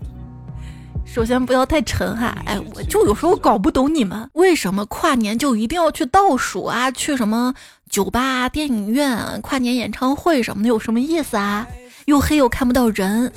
[1.17, 7.55] 首先不要太沉哈，哎，我就有时候搞不懂你们为什么跨年就一定要去倒数啊，去什么？
[7.89, 11.67] 酒吧、电影院、跨年演唱会什么的有什么意思啊？
[12.05, 13.33] 又黑又看不到人，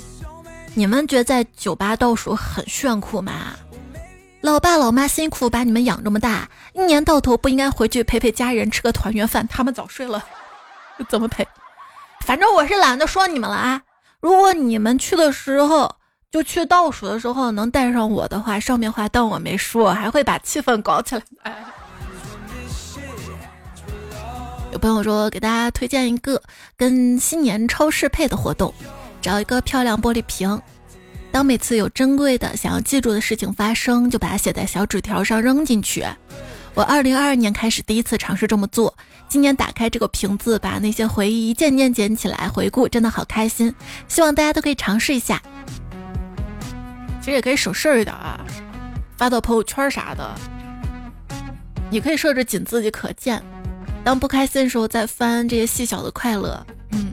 [0.74, 3.32] 你们觉得在酒吧倒数很炫酷吗？
[4.42, 9.48] 老爸老妈辛苦把你们养这么大，一年到头不应该回去陪陪家人吃个团圆饭？
[9.48, 10.22] 他们早睡了，
[11.08, 11.48] 怎么陪？
[12.26, 13.80] 反正我是懒得说你们了啊！
[14.20, 15.96] 如果你们去的时候
[16.30, 21.22] 就去倒数的时候能带上我的话，上面话当我没说，还会把气氛搞起来。
[21.42, 21.54] 哎。
[24.72, 26.40] 有朋友说，给大家推荐一个
[26.76, 28.72] 跟新年超适配的活动，
[29.20, 30.62] 找一个漂亮玻璃瓶，
[31.32, 36.04] 当每次有珍贵的想要记住的事情发生，就把它写在小纸条上扔进去。
[36.74, 38.96] 我二零二二年开始第一次尝试这么做，
[39.28, 43.74] 今年打开这个瓶子，把那些回忆一件件捡起来回顾，真的好开心。
[44.06, 45.42] 希望大家都可以尝试一下。
[47.20, 48.40] 其实也可以省事儿一点啊，
[49.16, 50.34] 发到朋友圈啥的，
[51.90, 53.42] 你可以设置仅自己可见。
[54.02, 57.12] 当不开心的时候，再翻这些细小的快乐，嗯，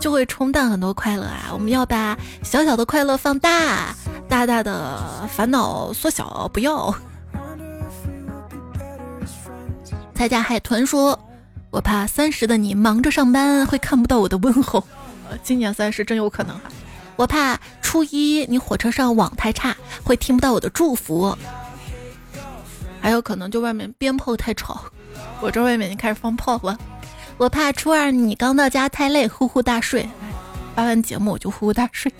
[0.00, 1.50] 就会冲淡很多快乐啊。
[1.52, 3.94] 我们要把小小的快乐放大，
[4.28, 6.94] 大大的烦恼缩小，不要。
[10.14, 11.18] 蔡家海豚说
[11.70, 14.82] ：“我怕三十的你忙着上班，会看不到我的问候。
[15.44, 16.62] 今年三十真有可能哈。
[17.16, 21.36] 我怕初一你火车上网太差，会听不到我的祝福。”
[23.00, 24.84] 还有可能就外面鞭炮太吵，
[25.40, 26.78] 我这外面已经开始放炮了。
[27.36, 30.08] 我怕初二你刚到家太累，呼呼大睡。
[30.74, 32.10] 发完节目我就呼呼大睡，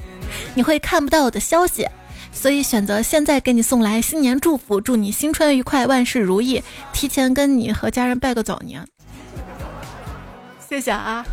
[0.54, 1.88] 你会看不到我的消息，
[2.32, 6.62] 所以选择现在给你送来新年祝福，祝你新春愉快，万事如意。
[6.92, 8.86] 提前跟你和家人拜个早年，
[10.68, 11.24] 谢谢啊！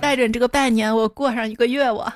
[0.00, 2.12] 带着你这个拜年，我过上一个月我。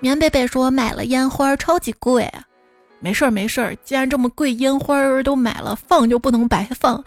[0.00, 2.30] 棉贝贝说买了烟花，超级贵。
[3.00, 7.02] 没事儿没事儿，既然这么贵，烟花儿都买了，放就不能白放，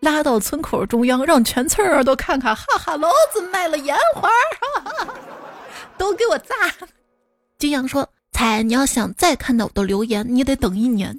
[0.00, 4.28] 拉到村口中央，让全村人都看看，哈哈，老子卖了烟花，
[4.74, 5.14] 哈哈，
[5.96, 6.54] 都给我炸！
[7.58, 11.14] 金阳说：“彩，你要想再看到我的留言，你得等一年；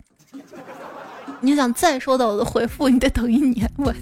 [1.42, 3.94] 你想再收到我的回复，你得等一年。”我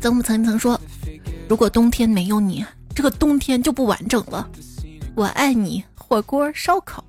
[0.00, 0.80] 曾不曾曾说，
[1.48, 4.48] 如果冬天没有你，这个冬天就不完整了。
[5.14, 7.04] 我爱你，火锅烧烤，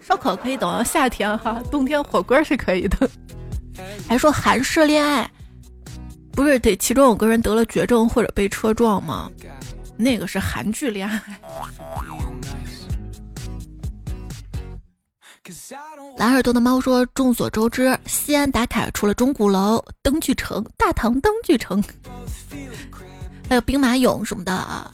[0.00, 3.10] 烧烤可以等到夏天哈，冬天火锅是可以的。
[4.08, 5.30] 还说韩式恋爱，
[6.32, 9.30] 不是得其中有个人得了绝症或者被车撞吗？
[9.96, 11.20] 那个是韩剧恋爱。
[16.16, 21.82] 蓝耳朵的猫说：“众所周知，西安打卡除了钟鼓楼、灯具城、大唐灯具城，
[23.48, 24.92] 还有兵马俑什么的啊，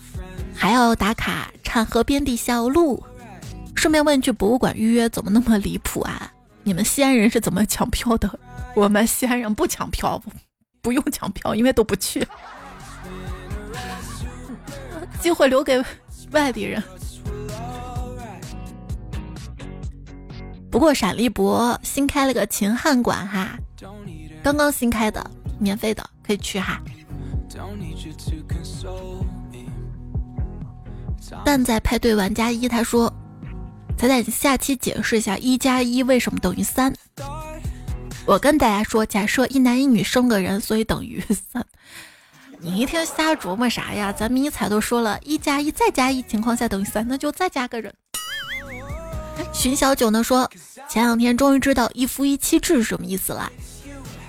[0.57, 3.05] 还要打卡产河边的小路。
[3.75, 6.33] 顺便问句，博物馆预约怎么那么离谱啊？
[6.63, 8.41] 你们西安人是怎么抢票的？
[8.75, 10.21] 我们西安人不抢票，
[10.81, 12.27] 不用抢票，因为都不去，
[15.21, 15.81] 机会留给
[16.33, 16.83] 外地人。”
[20.69, 23.59] 不过陕历博新开了个秦汉馆哈，
[24.43, 26.83] 刚刚新开的，免费的，可以去哈。
[31.45, 33.13] 蛋仔派对玩家一他说
[33.97, 36.93] ：“彩彩，你下期解释一下一加一为什么等于三。”
[38.27, 41.65] 我跟大家说，假设一男一女生个人，所以等于三。
[42.59, 44.13] 你一天瞎琢磨啥呀？
[44.13, 47.95] 咱迷彩都说了一加一再加一情况下等于三，那就再加个人。
[49.53, 50.51] 寻小九呢说，
[50.89, 53.53] 前两天终于知道一夫一妻制是什么意思了。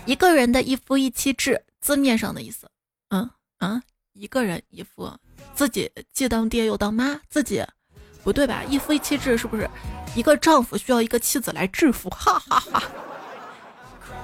[0.05, 2.69] 一个人的一夫一妻制，字面上的意思，
[3.09, 3.29] 嗯
[3.59, 3.81] 嗯，
[4.13, 5.11] 一个人一夫，
[5.57, 7.65] 自己既当爹又当妈，自己
[8.23, 8.61] 不对吧？
[8.69, 9.67] 一夫一妻制是不是
[10.13, 12.07] 一个丈夫需要一个妻子来制服？
[12.11, 12.83] 哈哈哈！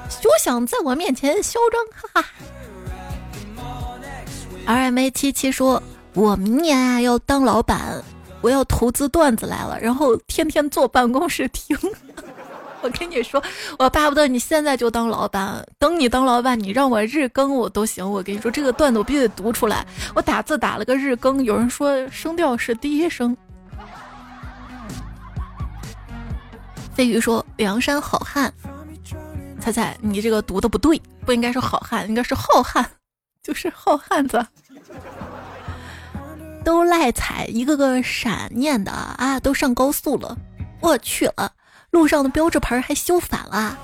[0.08, 2.12] 休想在我面前嚣张！
[2.14, 2.30] 哈哈。
[4.68, 5.82] R M A 七七说，
[6.14, 8.04] 我明年啊要当老板。
[8.42, 11.76] 我要投资段子来了，然后天天坐办公室听。
[12.84, 13.42] 我跟你说，
[13.80, 18.08] 我巴不得你现在就当老板，等你当老板，你让我日更我都行。
[18.08, 19.88] 我跟你说，这个段子我必须得读出来。
[20.14, 23.36] 我打字打了个日更，有人说声调是第一声。
[26.94, 28.54] 飞鱼说：“梁山好汉，
[29.62, 32.86] 猜猜你这个读的不对，不应该是好汉，应该是浩瀚，
[33.42, 34.46] 就是好汉子。”
[36.66, 39.40] 都赖彩，一个个闪念的啊！
[39.40, 40.38] 都上高速了，
[40.82, 41.52] 我去了，
[41.94, 43.78] 路上的标志牌还修反了。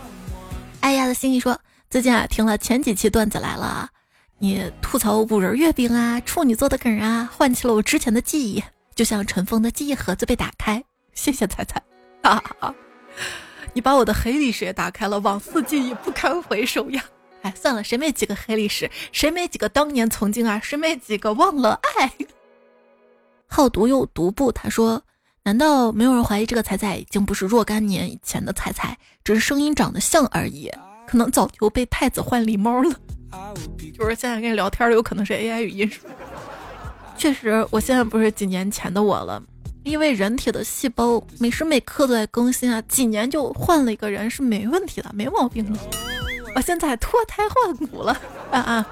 [0.82, 1.56] 哎呀的心里说，
[1.92, 3.88] 最近啊听了前几期段子来了，
[4.40, 8.64] 你吐槽五仁月饼啊、处女座的梗啊，唤起了我之前的记忆，
[8.96, 10.84] 就像尘封的记忆盒子被打开。
[11.14, 11.80] 谢谢彩彩，
[12.24, 12.74] 哈哈，
[13.74, 17.04] 你把我的黑历史也打开了，往事记忆不堪回首呀！
[17.44, 18.90] 哎，算了，谁没几个黑历史？
[19.12, 20.60] 谁没几个当年曾经啊？
[20.64, 22.12] 谁没几个忘了爱？
[23.46, 24.52] 好毒又毒不？
[24.52, 25.04] 他说
[25.44, 30.72] ：“难道没有人怀疑这个彩彩已经不是若干年以前的彩彩，只是声音长得像而已？
[31.08, 32.96] 可能早就被太子换狸猫了。
[33.98, 35.92] 就是现在跟你聊天的，有可能是 AI 语音。
[37.18, 39.42] 确实，我现在不是几年前的我了，
[39.84, 45.80] 因为人体的细胞每时每刻都在更新啊，几年就换了一个人是没问题的，没毛病的。
[46.56, 48.16] 我现在脱胎换骨了
[48.52, 48.88] 啊啊！”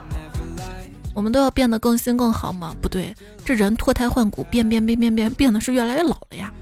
[1.17, 2.75] 我们都要变得更新更好吗？
[2.80, 3.12] 不对，
[3.43, 6.53] 这人脱胎换骨，变变变变变，变的是越来越老了呀。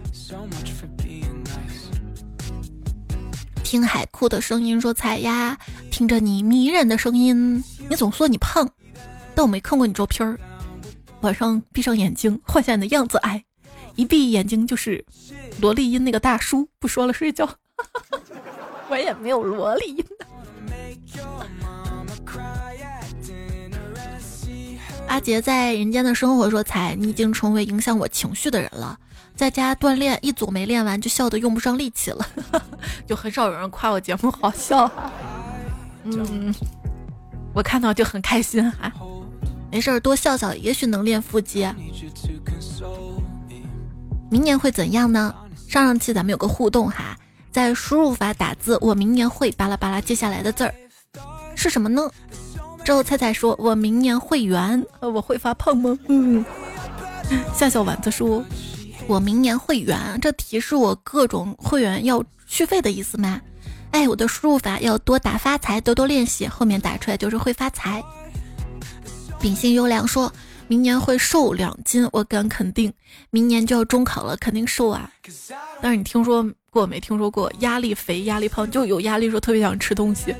[3.65, 5.57] 听海哭的声音说彩呀，
[5.91, 8.65] 听着你迷人的声音，你总说你胖，
[9.35, 10.39] 但我没看过你照片儿。
[11.19, 13.43] 晚上闭上眼睛，幻想你的样子哎，
[13.95, 15.03] 一闭眼睛就是
[15.59, 16.65] 萝莉音那个大叔。
[16.79, 17.49] 不说了，睡觉。
[18.87, 20.25] 我也没有萝莉音的。
[25.07, 28.97] 阿杰在人间的生活说：“彩，你已经成为影响我情绪的人了。
[29.35, 32.27] 在家锻炼，一组没练完就笑得用不上力气了，
[33.07, 34.89] 就很少有人夸我节目好笑。
[36.03, 36.53] 嗯，
[37.53, 38.91] 我看到就很开心啊。
[39.71, 41.67] 没事儿，多笑笑，也许能练腹肌。
[44.29, 45.33] 明年会怎样呢？
[45.67, 47.17] 上上期咱们有个互动哈，
[47.51, 50.73] 在输入法打字，我明年会巴拉巴拉，接下来的字儿
[51.55, 52.09] 是什么呢？”
[52.85, 56.45] 之后菜菜说：“我明年会员，我会发胖吗？”嗯，
[57.53, 58.45] 笑笑丸子说
[59.07, 63.41] ：“我明年会员，这提示我各种会员要续费的意思吗？”
[63.89, 68.03] 哎，我的输入法要多打发财，多多练习，后面打出来就是会发财。
[69.39, 70.31] 秉性优良说
[70.67, 72.93] ：“明年会瘦两斤，我敢肯定，
[73.31, 75.09] 明年就要中考了，肯定瘦啊。”
[75.81, 76.99] 但是你听说过没？
[76.99, 80.35] 听说过压力肥、压力胖，就有压力说特别想吃东西。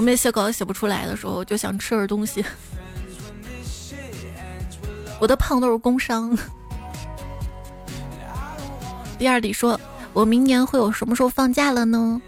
[0.00, 2.42] 我没写稿写不出来的时候，就想吃点东西。
[5.20, 6.34] 我的胖都是工伤。
[9.18, 9.78] 第二里说
[10.14, 12.18] ：“我明年会有什么时候放假了呢？”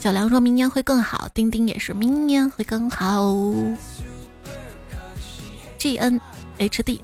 [0.00, 3.34] 小梁说明年会更好，丁丁也是明年会更好。
[5.76, 6.18] G N
[6.56, 7.02] H D，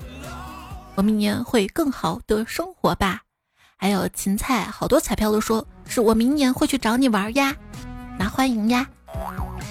[0.95, 3.21] 我明年会更好的生活吧。
[3.75, 7.55] 还有芹菜，好多彩票都说是我明年会去找你玩呀，
[8.17, 8.89] 那欢迎呀。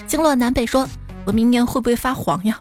[0.07, 0.87] 经络南北说，
[1.25, 2.59] 我明年会不会发黄呀？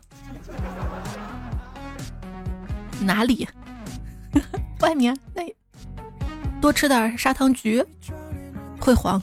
[3.01, 3.47] 哪里？
[4.81, 5.43] 外面那
[6.61, 7.85] 多吃点砂糖橘
[8.81, 9.23] 会黄。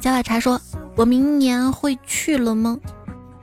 [0.00, 0.60] 加瓦茶说
[0.94, 2.78] ：“我明年会去了吗？”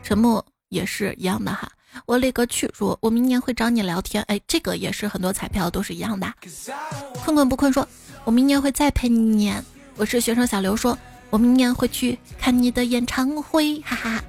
[0.02, 1.70] 沉默也是一样的哈。
[2.06, 6.32] 我立个去说：“我明年会找你聊天。”哎，这个也是很多彩票都是一样的。
[7.24, 7.88] 困困不困说
[8.24, 9.64] ：“我明年会再陪你年。”
[9.98, 10.98] 我是学生小刘说
[11.34, 14.24] ：“我明年会去看你的演唱会。”哈哈。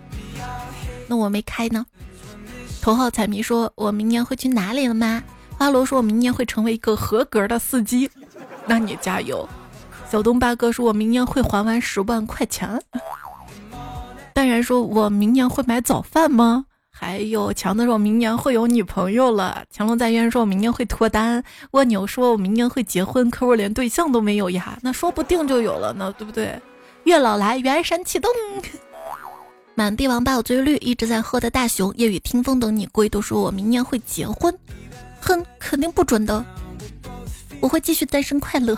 [1.06, 1.84] 那我没开呢。
[2.80, 5.22] 头号彩迷说：“我明年会去哪里了吗？”
[5.58, 8.10] 花罗说：“我明年会成为一个合格的司机。”
[8.66, 9.46] 那你加油。
[10.10, 12.80] 小东八哥说：“我明年会还完十万块钱。”
[14.32, 26.58] 淡然说：“我明年会买早饭吗？”还有强子说：“我明年会有女朋友了。”强龙在渊说：“我明年会脱单。”蜗牛说：“我明年会结婚。”可我连对象都没有呀，那说不定就有了呢，对不对？
[27.04, 28.30] 月老来，元神启动。
[29.76, 34.56] 满地王八有最绿，一直在喝的大熊，夜雨听风等你归，都说我明年会结婚。
[35.20, 36.44] 哼，肯定不准的，
[37.60, 38.76] 我会继续单身快乐。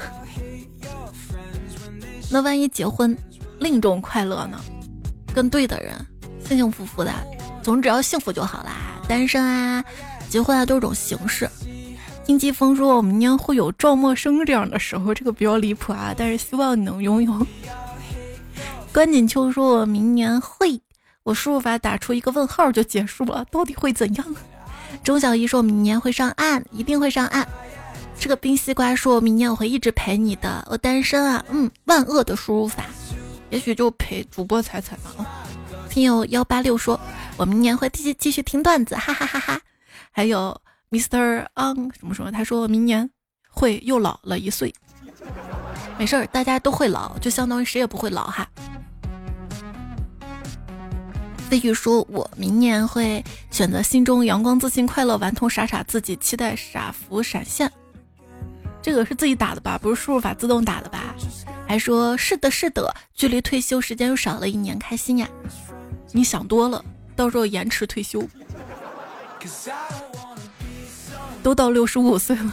[2.31, 3.17] 那万一结婚，
[3.59, 4.59] 另一种快乐呢？
[5.35, 5.95] 跟对的人，
[6.45, 7.13] 幸幸福福的，
[7.63, 8.73] 总之只要幸福就好啦。
[9.07, 9.85] 单身啊，
[10.29, 11.49] 结婚啊，都是种形式。
[12.25, 17.47] 金季风说：“我明年会有赵默笙这样的时候，这个比较离谱啊，但是希望你能拥有。”
[18.97, 20.81] 关锦秋说：“我明年会，
[21.23, 24.37] 我输入法打出一个问号就结束了，到底会怎样？”
[25.05, 27.47] 钟小姨说：“我明年会上岸，一定会上岸。”
[28.19, 32.87] 这个冰西瓜说：“明年我会一直陪你的，我单身啊。”嗯，万恶的输入法，
[33.51, 35.27] 也许就陪主播踩踩吧。
[35.91, 36.99] 听友幺八六说
[37.37, 39.61] ：“我明年会继续继续听段子，哈哈哈哈。”
[40.11, 40.59] 还有
[40.91, 43.11] Mister On 什么什么，他说：“明年
[43.51, 44.75] 会又老了一岁。”
[46.01, 48.49] 没事儿，大家都会老，就相当于谁也不会老哈。
[51.49, 57.71] 飞宇说：“我明年会选择心中阳光、自信、快乐、顽童、傻傻自己，期待傻福闪现。”
[58.83, 59.79] 这个是自己打的吧？
[59.81, 61.15] 不是输入法自动打的吧？
[61.69, 65.29] 还说是的，是的，距离退休时间又少了一年，开心呀！
[66.13, 66.85] 你想多了，
[67.15, 68.27] 到时候延迟退休。
[71.43, 72.53] 都到六十五岁了。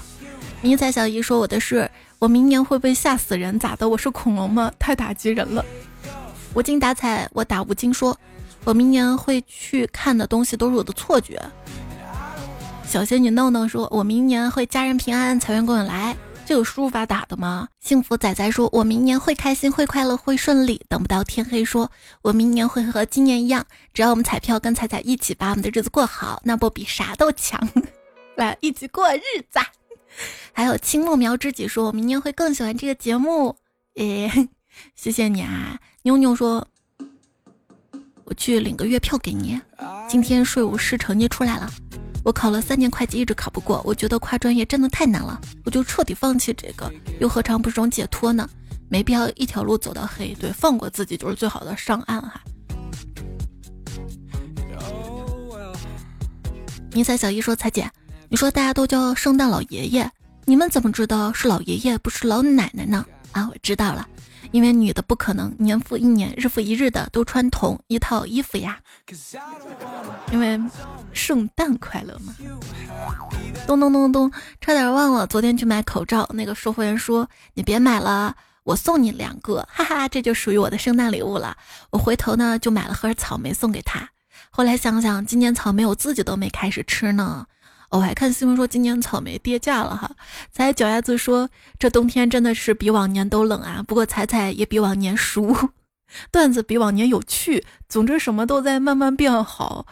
[0.61, 1.89] 迷彩小姨说我的是，
[2.19, 3.59] 我明年会被吓死人？
[3.59, 3.89] 咋的？
[3.89, 4.71] 我是恐龙吗？
[4.77, 5.65] 太打击人了。
[6.53, 8.15] 无精打采，我打无精说，
[8.66, 11.41] 我明年会去看的东西都是我的错觉。
[12.86, 17.70] 小仙女闹闹说：“我明年会家人平安，财源滚滚来。”这有输入法打的吗？
[17.80, 21.89] 幸福仔仔说：“我明年会开心，会快乐，会顺利。”等不到天黑说
[22.22, 27.68] ：“我明年会和今年一样，只要我们彩票跟彩彩一起把我们的日子过好，那不比啥都强。
[28.36, 29.59] ”来一起过日子。
[30.51, 33.55] 还有青木苗知己说：“我明年会更喜欢这个节目。”
[33.95, 34.49] 诶，
[34.95, 35.80] 谢谢你啊！
[36.03, 36.68] 妞妞说
[38.26, 39.59] ：“我去领个月票给你。”
[40.09, 41.69] 今天税务师成绩出来了。
[42.24, 43.82] 我考了三年会计，一直考不过。
[43.84, 48.49] 我觉得跨专业真的太难了，我就彻底放弃这个，又何尝不是种解脱呢？
[48.89, 52.41] 没必要一条路走到黑，对，放过自己就是最好的上岸哈。
[56.93, 57.89] 迷彩小姨说：“彩姐，
[58.30, 60.09] 你说大家都叫圣诞老爷爷，
[60.45, 63.03] 你们怎么知道是老爷爷不是老奶奶呢？”
[63.34, 64.07] 啊，我知道了。
[64.51, 68.79] 因为女的不可能年复一年、日复一日的都穿同一套衣服呀。
[70.31, 70.59] 因为
[71.13, 72.35] 圣诞快乐嘛。
[73.65, 81.55] 咚咚咚咚，差点忘了，昨天去买口罩，那个售货员说：“你别买了，我送你两个。”哈哈，这就属于我的圣诞礼物了。
[81.91, 84.09] 我回头呢就买了盒草莓送给他。
[84.49, 87.47] 后来想想，今年草莓我自己都没开始吃呢。
[87.93, 90.09] 我还看新闻说今年草莓跌价了哈，
[90.51, 93.83] 才脚丫子说这冬天真的是比往年都冷啊。
[93.87, 95.55] 不过彩彩也比往年熟，
[96.31, 99.85] 段子比往年有趣，总之什么都在慢慢变好。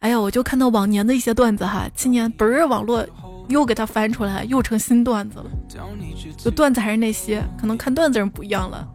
[0.00, 3.06] 哎呀，我就看到往年的一些段子哈，今年嘣儿网络
[3.48, 5.46] 又给它翻出来，又成新段子了。
[6.36, 8.86] 就段子还是那些，可能看段子人不一样了，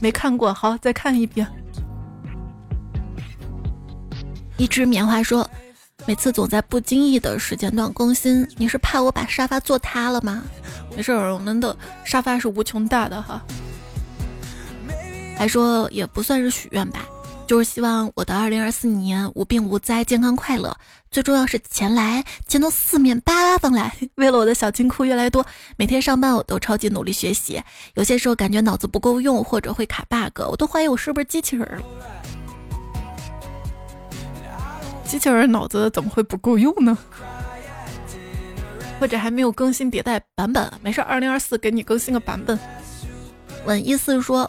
[0.00, 1.46] 没看过好再看一遍。
[4.56, 5.48] 一只棉花说。
[6.08, 10.42] 每次总在不经意的时间段更新，你是怕我把沙发坐塌了吗？
[10.96, 13.44] 没事，我们的沙发是无穷大的哈。
[15.36, 17.06] 还说也不算是许愿吧，
[17.46, 20.74] 就是希望我的二零二四年无病无灾、健康快乐，
[21.10, 23.94] 最重要是钱来，钱从四面八方来。
[24.16, 25.44] 为了我的小金库越来越多，
[25.76, 27.62] 每天上班我都超级努力学习，
[27.96, 31.82] 有些时候感觉脑子不够用或者会卡 bug，我都怀疑我是不是机器人了。
[35.08, 36.96] 机器人脑子怎么会不够用呢？
[39.00, 40.70] 或者还没有更新迭代版本？
[40.82, 42.58] 没事，二零二四给你更新个版本。
[43.64, 44.48] 问一四说，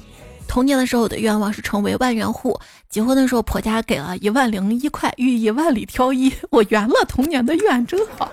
[0.50, 8.30] 童年的时候我的愿望是成为万元户，结婚的时候婆家给了一万零一块，寓意万里挑一，我圆了童年的愿，真好。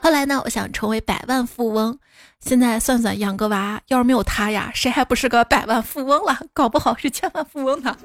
[0.00, 1.98] 后来呢，我想成为百万富翁，
[2.38, 6.38] 现在算算养个娃，要是没有他呀，谁还不是个百万富翁了？
[6.52, 7.96] 搞不好是千万富翁呢。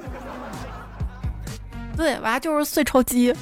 [1.98, 3.34] 对，娃就是碎钞机。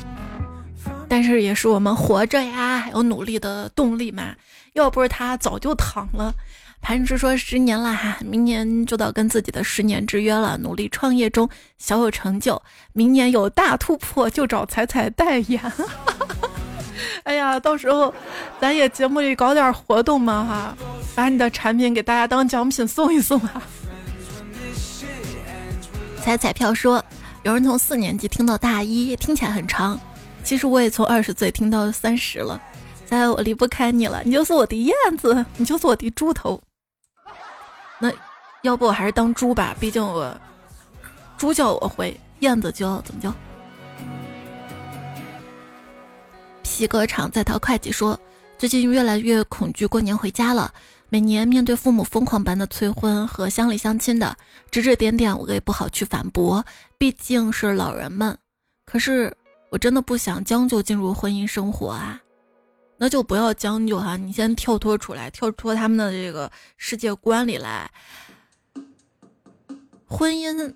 [1.07, 4.33] 但是也是我们活着呀，还有努力的动力嘛。
[4.73, 6.33] 要不是他，早就躺了。
[6.81, 10.57] 盘石说十年了哈，明年就到跟自己的十年之约了。
[10.57, 12.61] 努力创业中，小有成就，
[12.93, 15.59] 明年有大突破就找彩彩代言。
[17.23, 18.13] 哎呀，到时候
[18.59, 20.77] 咱也节目里搞点活动嘛哈，
[21.15, 23.61] 把你的产品给大家当奖品送一送啊。
[26.21, 27.03] 彩彩票说，
[27.45, 29.99] 有人从四年级听到大一，听起来很长。
[30.43, 32.59] 其实我也从二十岁听到三十了，
[33.05, 36.59] 在我离不开你了，你就是我的燕子，你就是我的猪头。
[37.99, 38.11] 那
[38.63, 40.35] 要不我还是当猪吧，毕竟我
[41.37, 43.31] 猪叫我会，燕子叫怎么叫？
[46.63, 48.19] 皮革厂在逃会计说，
[48.57, 50.73] 最近越来越恐惧过年回家了。
[51.09, 54.35] 每年面对父母疯狂般的催婚和乡里乡亲的
[54.69, 56.65] 指指点点，我也不好去反驳，
[56.97, 58.37] 毕竟是老人们。
[58.85, 59.35] 可是。
[59.71, 62.21] 我真的不想将就进入婚姻生活啊，
[62.97, 67.91] 那就不要将就哈，你先跳脱出来，跳脱他们的这个世界观里来。
[70.05, 70.73] 婚姻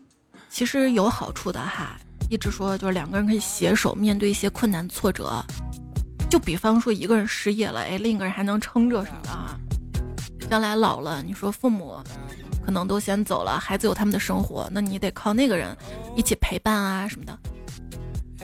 [0.49, 1.97] 其实有好处的哈，
[2.29, 5.41] 一直说就是两个人可以携手面对一些困难挫折，
[6.29, 9.57] 就比方说一个人失业了，哎，另一个人还能撑着什么的啊。
[10.49, 11.95] 将来老了，你说父母
[12.65, 15.75] 可能都先走了，孩子有他们的生活，那你得靠那个人
[16.15, 17.37] 一起陪伴啊什么的。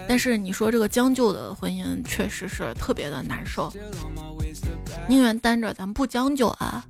[0.07, 3.73] 但是你说这个将就的婚姻确实是特别的难受，
[5.07, 6.85] 宁愿单着咱们不将就啊。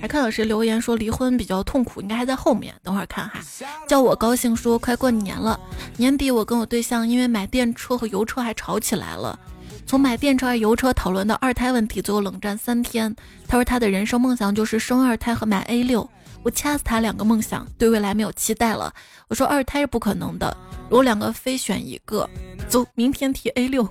[0.00, 3.40] 还看到谁留言说离婚比较痛苦，应该还在后面，等会儿看哈。
[3.88, 5.58] 叫我高兴说快过年了，
[5.96, 9.38] 年底我跟我对象因为买电车和油车还吵起来了，
[9.86, 13.14] 从买电车、油车讨论到二胎问题，最后冷战三天。
[13.46, 16.08] 他说他的人生梦想就是生二胎和买 A 六。
[16.42, 18.92] 我掐死他两个梦想，对未来没有期待了。
[19.28, 20.56] 我说二胎是不可能的，
[20.90, 22.28] 如果两个非选一个，
[22.68, 23.88] 走，明天提 A 六。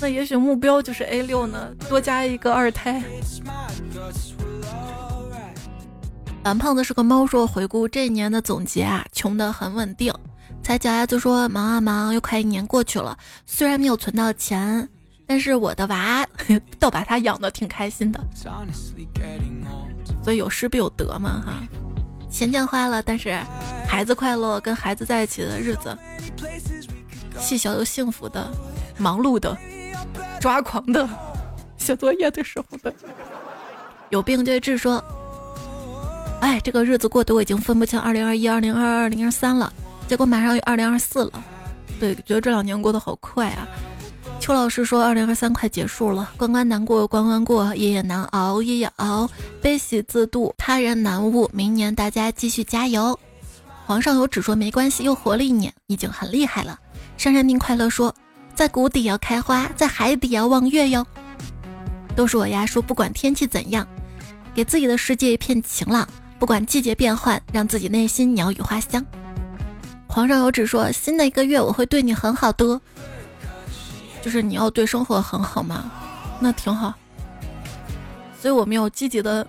[0.00, 3.02] 那也许目标就是 A 六呢，多加一个二胎。
[6.44, 10.12] 蓝胖子是个猫，说回顾这一年的总结啊，穷的很稳定。
[10.66, 14.88] 才脚丫子说忙啊忙，又快一年过去了，虽然没有存到钱，
[15.24, 16.26] 但是我的娃
[16.80, 18.18] 倒把他养的挺开心的。
[20.24, 21.62] 所以有失必有得嘛哈，
[22.28, 23.38] 钱钱花了，但是
[23.86, 25.96] 孩子快乐，跟孩子在一起的日子，
[27.38, 28.50] 细小又幸福的，
[28.98, 29.56] 忙碌的，
[30.40, 31.08] 抓狂的，
[31.78, 32.92] 写作业的时候的，
[34.10, 35.00] 有病就治说，
[36.40, 39.72] 哎，这个日子过得我已经分不清二零二一、二零二二、二零二三了，
[40.06, 41.44] 结果马上有二零二四了，
[41.98, 43.66] 对，觉得这两年过得好快啊。
[44.38, 49.28] 邱老师说：“二零二三快结束了，关关难过关关过，夜夜难熬夜夜熬，
[49.60, 51.50] 悲喜自度，他人难悟。
[51.52, 53.18] 明年大家继续加油。”
[53.86, 56.78] 皇上有旨说：“没关系，又活了一年，已经很厉害了。”
[57.16, 58.14] 山山丁快乐说
[58.54, 61.04] ：“在谷底要开花，在海底要望月哟。”
[62.14, 63.86] 都是我呀，说不管天气怎样，
[64.54, 66.06] 给自己的世界一片晴朗；
[66.38, 69.04] 不管季节变换，让自己内心鸟语花香。
[70.08, 72.80] 皇上有旨说：“新的一个月我会对你很好的。”
[74.22, 75.90] 就是你要对生活很好嘛，
[76.40, 76.94] 那挺好。
[78.40, 79.46] 所以我们要积极的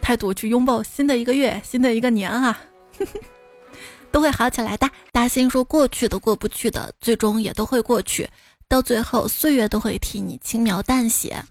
[0.00, 2.58] 态度去拥抱新的一个月、新的一个年啊，
[4.10, 4.88] 都会好起来的。
[5.12, 8.28] 大兴说过去的过不去的，最终也都会过去，
[8.68, 11.42] 到最后岁月都会替你轻描淡写。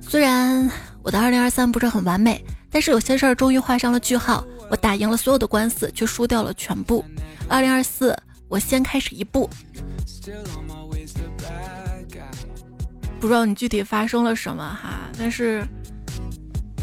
[0.00, 0.70] 虽然
[1.02, 4.44] 我的二零二三不是很完美，但是有些事儿终于画上了句号。
[4.70, 7.04] 我打赢了所有的官司，却输掉了全部。
[7.48, 8.16] 二零二四，
[8.48, 9.48] 我先开始一步。
[13.20, 15.66] 不知道你具体发生了什么哈，但是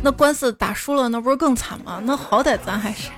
[0.03, 2.01] 那官司打输了，那不是更惨吗？
[2.03, 3.09] 那好歹咱还是。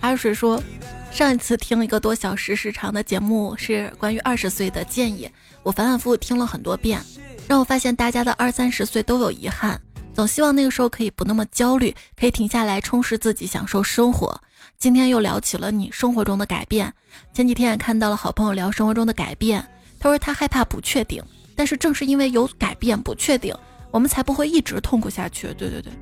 [0.00, 0.62] 阿水说，
[1.10, 5.28] 上一次听一个多小时时长的节目是关于二十岁的建议，
[5.62, 7.02] 我反反复复听了很多遍，
[7.48, 9.80] 让我发现大家的二三十岁都有遗憾，
[10.16, 14.34] 总希望那个时候可以不那么焦虑，可以停下来充实自己，享受生活。
[14.78, 16.90] 今天又聊起了你生活中的改变，
[17.34, 19.62] 前几天也看到了好朋友聊生活中的改变。
[20.00, 21.22] 他说他害怕不确定，
[21.54, 23.54] 但是正是因为有改变不确定，
[23.90, 25.48] 我们才不会一直痛苦下去。
[25.52, 25.92] 对对对，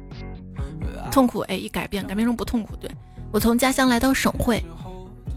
[1.11, 2.77] 痛苦哎，一改变改变成不痛苦。
[2.77, 2.89] 对
[3.33, 4.65] 我从家乡来到省会，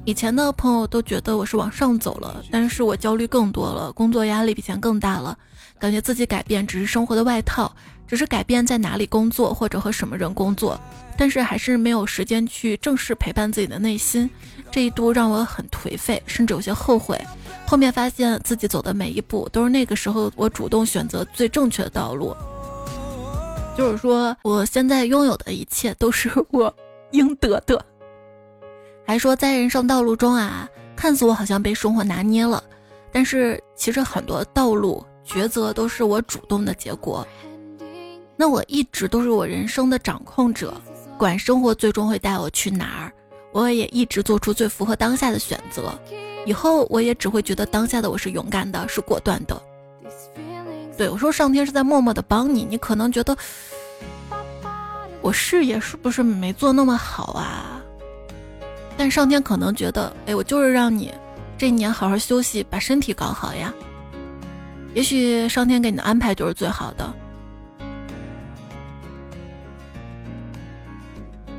[0.06, 5.36] 以前的朋友都觉得我是往上走了，但是我焦虑更多了，工作压力比以前更大了，
[5.80, 7.76] 感觉自己改变只是生活的外套，
[8.08, 10.80] 只是改变在哪里工作或者和什么人工作，
[11.18, 14.30] 但是还是没有时间去正式陪伴自己的内心，
[14.72, 17.20] 这一度让我很颓废，甚至有些后悔。
[17.66, 22.34] 后面发现自己走的每一步都是那个时候我主动选择最正确的道路，
[23.78, 26.74] 就是说我现在拥有的一切都是 我
[27.12, 27.86] 应得的。
[29.06, 32.64] 还说在人生道路中啊，看似我好像被生活拿捏了，
[33.12, 37.28] 但是其实很多道路抉择都是我主动的结果。
[38.38, 40.74] 那我一直都是我人生的掌控者，
[41.18, 43.12] 管生活最终会带我去哪儿，
[43.52, 46.00] 我也一直做出最符合当下的选择。
[46.46, 49.62] 以后我也只会觉得当下的我是勇敢的，是果断的。
[50.96, 53.36] 对我说，上天是在默默的帮你，你可能觉得
[55.22, 57.82] 我事业是不是没做那么好啊？
[58.96, 61.14] 但上天可能觉得，哎，我就是让你
[61.58, 63.74] 这一年好好休息，把身体搞好呀。
[64.94, 67.14] 也许上天给你的安排就是最好的。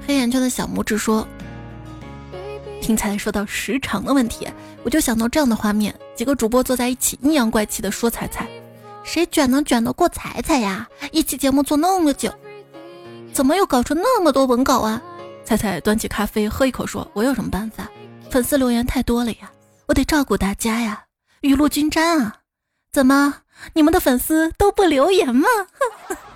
[0.09, 1.29] 黑眼圈的小拇指说
[2.81, 4.49] ：“听才说到时长的问题，
[4.83, 8.49] 我就想到这样的画面：几个主播坐在一起，阴阳怪气的说彩彩，
[9.05, 10.89] 谁卷能卷得过彩彩呀？
[11.13, 12.33] 一期节目做那么久，
[13.35, 15.03] 怎么又搞出那么多文稿啊？”
[15.45, 17.87] 菜菜端起咖啡喝一口，说：“我有什么办法？
[18.31, 19.53] 粉丝留言太多了呀，
[19.85, 21.05] 我得照顾大家呀，
[21.43, 22.37] 雨露均沾啊！
[22.91, 23.43] 怎么，
[23.75, 25.47] 你们的粉丝都不留言吗？”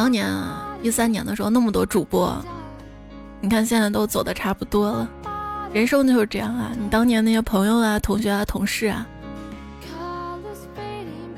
[0.00, 2.34] 当年啊，一三年的时候那么多主播，
[3.42, 5.10] 你看现在都走的差不多了，
[5.74, 6.72] 人生就是这样啊！
[6.80, 9.06] 你当年那些朋友啊、同学啊、同事啊，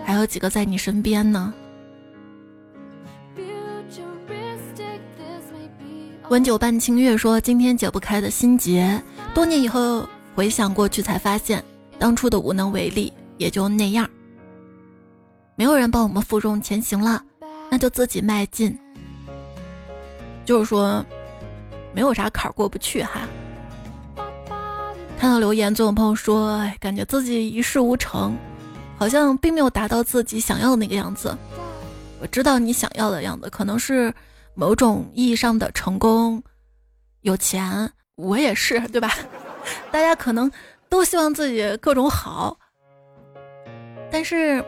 [0.04, 1.52] 还有几个在你身边呢？
[6.28, 9.02] 温酒伴清月说：“今天解不开的心结，
[9.34, 11.60] 多年以后回想过去，才发现
[11.98, 14.08] 当初的无能为力也就那样。
[15.56, 17.20] 没有人帮我们负重前行了，
[17.72, 18.78] 那就自己迈进。
[20.44, 21.02] 就是说，
[21.94, 23.26] 没有啥坎儿过不去哈。”
[25.18, 28.36] 看到留言，总有朋友说：“哎，感觉自己一事无成，
[28.98, 31.34] 好像并没有达到自己想要的那个样子。”
[32.20, 34.12] 我知道你想要的样子，可能是。
[34.54, 36.42] 某种意义上的成功，
[37.22, 39.10] 有钱，我也是，对吧？
[39.90, 40.52] 大家可能
[40.90, 42.54] 都希望自己各种好，
[44.10, 44.62] 但是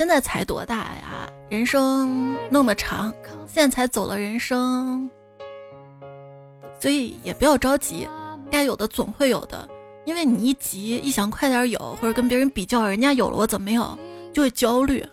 [0.00, 1.30] 现在才多大呀？
[1.50, 3.12] 人生那么长，
[3.46, 5.10] 现在才走了人生，
[6.80, 8.08] 所以也不要着急，
[8.50, 9.68] 该有的总会有的。
[10.06, 13.98] 因为你一急，一想快点有，或者跟别人比较，人家有了我怎么没有，
[14.32, 15.06] 就会焦虑。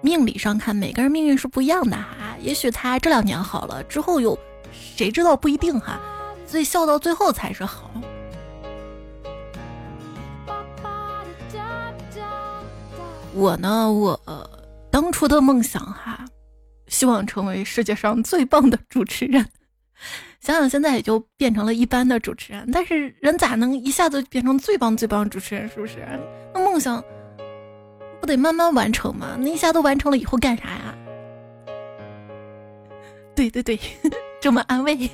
[0.00, 2.34] 命理上看，每个人命运是不一样的哈。
[2.40, 4.34] 也许他这两年好了，之后又
[4.72, 6.00] 谁知道不一定哈。
[6.46, 7.90] 所以笑到最后才是好。
[13.34, 14.20] 我呢，我
[14.90, 16.24] 当初的梦想哈，
[16.88, 19.46] 希望成为世界上最棒的主持人。
[20.40, 25.68] 想想现在也就变成了一般的主持人，但是人咋能一下子变成最棒最棒主持人？
[25.68, 25.98] 是不是？
[26.54, 27.02] 那梦想。
[28.20, 29.36] 不得慢慢完成吗？
[29.38, 30.94] 那一下都完成了以后干啥呀？
[33.34, 33.78] 对对对，
[34.40, 35.10] 这么安慰。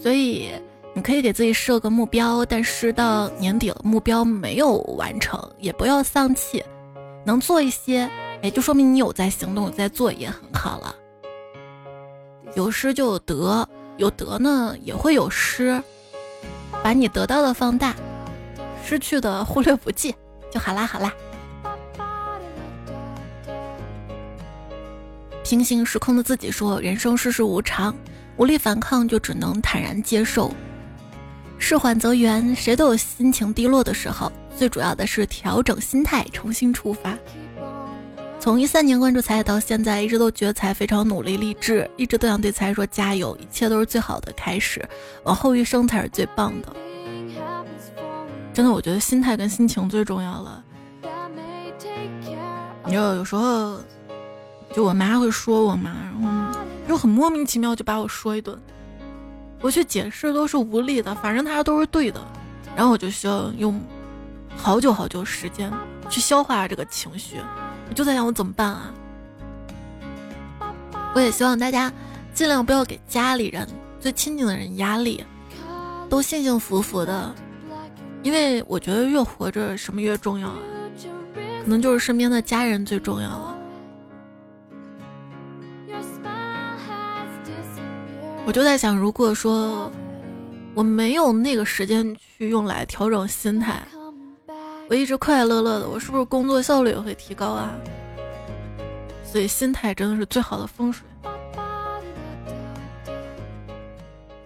[0.00, 0.50] 所以
[0.94, 6.62] 你可以给自己设个目标，但是到年底了目标没有完成，也不要丧气，
[7.24, 8.10] 能做一些，
[8.42, 10.94] 哎，就说明你有在行动，在做也很好了。
[12.54, 13.66] 有失就有得，
[13.96, 15.82] 有得呢也会有失，
[16.82, 17.96] 把你得到的放大，
[18.84, 20.14] 失去的忽略不计。
[20.50, 21.10] 就好啦，好啦。
[25.42, 27.94] 平行时空的自己说：“人生世事无常，
[28.36, 30.52] 无力反抗，就只能坦然接受。
[31.62, 37.16] 事缓则圆，谁都有心情低落的时候，最主要的是调整心态，重新出发。
[38.40, 44.84] 从一三年关注彩到现在，一直都觉得彩非常努力励志，一直都想对彩说加油，一切都是最好的开始，
[45.22, 46.74] 往后余生才是最棒的。”
[48.52, 50.64] 真的，我觉得心态跟心情最重要了。
[52.84, 53.78] 你知道，有时候
[54.74, 56.58] 就我妈会说我嘛，然后
[56.88, 58.60] 就很莫名其妙就把我说一顿，
[59.62, 62.20] 我去解释都是无力的，反正他都是对的，
[62.76, 63.80] 然后我就需要用
[64.56, 65.72] 好久好久时间
[66.10, 67.36] 去消化这个情绪。
[67.88, 68.92] 我就在想，我怎么办啊？
[71.14, 71.92] 我也希望大家
[72.34, 73.68] 尽量不要给家里人、
[74.00, 75.24] 最亲近的人压力，
[76.08, 77.34] 都幸幸福福的。
[78.22, 80.58] 因为我觉得越活着什么越重要啊，
[81.62, 83.51] 可能就是身边的家人最重要了。
[88.44, 89.90] 我就在想，如果说
[90.74, 93.80] 我没有那个时间去用来调整心态，
[94.90, 97.70] 我一直快快乐乐的，我是不是工作效率也会提高啊？
[99.24, 101.06] 所以心态真的是最好的风水。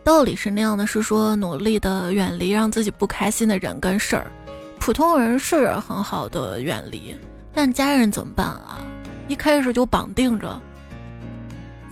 [0.04, 4.30] 道理是那样的，是说努力的远离让自己不开心的人跟事儿。
[4.78, 7.16] 普通人是很好的远离，
[7.52, 8.78] 但家人怎么办啊？
[9.26, 10.60] 一开始就绑定着，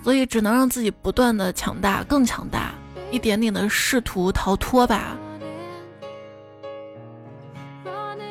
[0.04, 2.74] 所以只能让自己不断的强大，更强大，
[3.10, 5.16] 一点点的试图逃脱吧。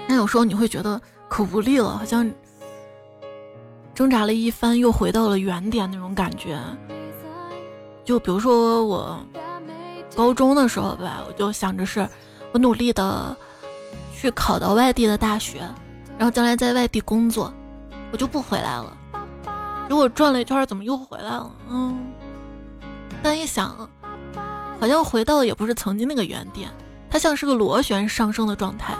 [0.08, 2.32] 那有时候你会觉得可无力了，好像
[3.96, 6.60] 挣扎了一番又回到了原点那种感觉。
[8.06, 9.20] 就比如说我。
[10.16, 12.08] 高中的时候吧，我就想着是，
[12.52, 13.36] 我努力的
[14.16, 15.58] 去考到外地的大学，
[16.20, 17.52] 然后将来在外地工作，
[18.12, 18.96] 我就不回来了。
[19.90, 21.52] 如果转了一圈，怎么又回来了？
[21.70, 22.14] 嗯，
[23.22, 23.90] 但一想，
[24.80, 26.70] 好像回到的也不是曾经那个原点，
[27.10, 28.96] 它像是个螺旋上升的状态，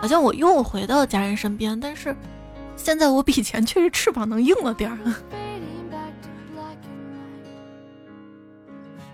[0.00, 2.16] 好像我又回到家人身边，但是
[2.76, 4.98] 现在我比以前确实翅膀能硬了点儿。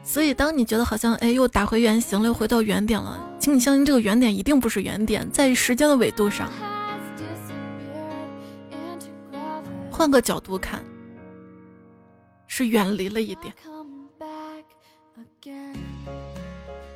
[0.04, 6.48] 所以，当你觉得好像哎又打回原形了，又回到原点了，请你相信这个原点一定不是原点，在时间的纬度上，
[9.90, 10.84] 换个角度看，
[12.56, 13.52] 是远离了一点。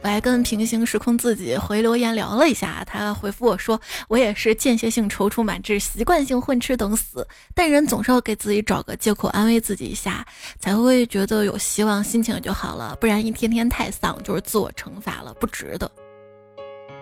[0.01, 10.25] 我还跟平行时空自己回留言聊了一下，他回复我说：“我也是间歇性踌躇满志，习惯性混吃等死，但人总是要给自己找个借口安慰自己一下，
[10.61, 12.97] 才会觉得有希望，心情也就好了。
[13.01, 15.91] 不然一天天太丧，就是自我惩罚了，不值得。”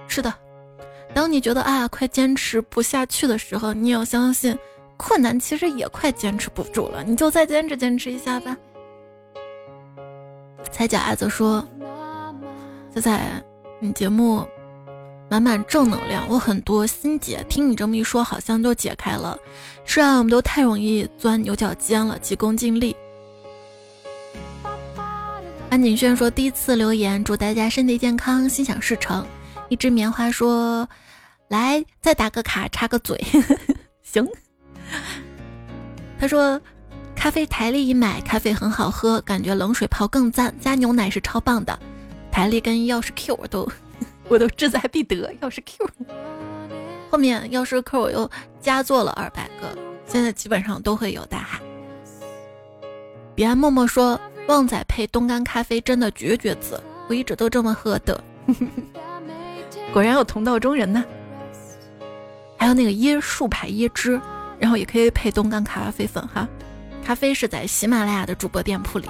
[0.08, 0.32] 是的，
[1.12, 4.58] 当你觉得啊快坚持不下去的时候，你要相信，
[4.96, 8.56] 困难其实也快坚持不住了，你就再坚持坚持一下吧。
[10.70, 11.66] 彩脚爱子说。
[12.92, 13.44] 仔仔，
[13.78, 14.42] 你节目
[15.28, 19.38] 满满正能量，我很多心结，听你这么一说，好像都解开了。
[19.84, 22.96] 是啊，我们都太容易钻牛角尖了，急功近利。
[25.68, 29.26] 安景轩说第一次留言，祝大家身体健康，心想事成。
[29.68, 30.88] 一只棉花说，
[31.48, 33.22] 来再打个卡，插个嘴，
[34.02, 34.26] 行。
[36.18, 36.60] 他说，
[37.14, 41.78] 咖啡台历一买，咖啡很好喝，感觉冷水泡更赞，加牛奶是超棒的。
[42.30, 43.70] 台历跟钥匙 Q 我都
[44.28, 45.88] 我都志在必得，钥匙 Q
[47.10, 48.30] 后面钥匙 Q 我又
[48.60, 49.76] 加做了二百个，
[50.06, 51.60] 现在基本上都会有的哈。
[53.34, 54.18] 彼岸默默说
[54.48, 58.22] 旺仔配冻干咖啡真的绝绝子，我一直都这么喝的，
[59.92, 61.04] 果然有同道中人呢。
[62.58, 64.20] 还有那个椰树牌椰汁，
[64.58, 66.48] 然后也可以配冻干咖啡粉哈。
[67.04, 69.08] 咖啡是在喜马拉雅的主播店铺里。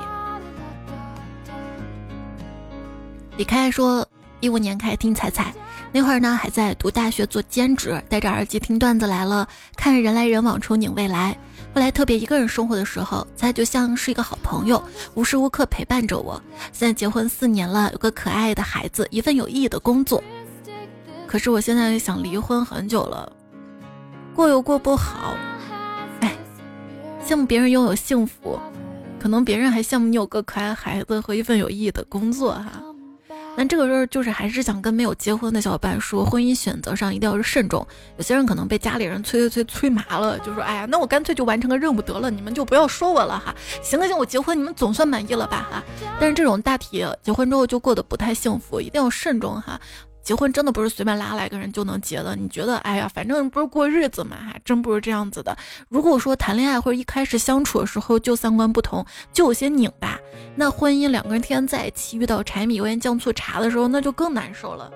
[3.37, 4.07] 李开说，
[4.41, 5.53] 一五年开始听彩彩，
[5.93, 11.37] 那会儿呢还在读大学做兼职，戴着耳机听段子来了，看人来人往，憧憬未来。
[11.75, 14.83] 后来特别一个人生活的时候，彩就像是一个好朋友，
[15.15, 16.43] 无时无刻陪伴着我。
[16.73, 20.23] 现在结婚四年了，有个可爱的孩子，一份有意义的工作。
[21.27, 23.31] 可是我现在想离婚很久了，
[24.37, 25.35] 过又过不好，
[26.21, 26.37] 哎，
[27.27, 28.61] 羡慕别人拥有幸福，
[29.19, 32.71] 可能别人还羡慕你有个可爱孩子和一份有意义的工作哈。
[33.57, 37.87] 那这个时候就是还是想跟没有结婚的小伙伴说，婚姻选择上一定要慎重。
[38.19, 45.83] 有些人可能被家里人催催催催麻了，就说：“哎呀，那我干脆就完成个任务得了，你们就不要说我了哈。”行了行，我结婚你们总算满意了吧哈。
[46.21, 49.81] 但是这种大体结婚之后就过得不太幸福，一定要慎重哈。
[50.27, 52.35] 结婚真的不是随便拉来个人就能结的。
[52.35, 55.57] 你觉得，哎呀，反正不是过日子嘛，还真不是这样子的。
[55.89, 60.19] 如果说谈恋爱或者一开始相处的时候就三观不同，就有些拧巴，
[60.57, 64.91] 那婚姻两个人天天在一起，遇到柴米油盐酱醋茶的时候，那就更难受了。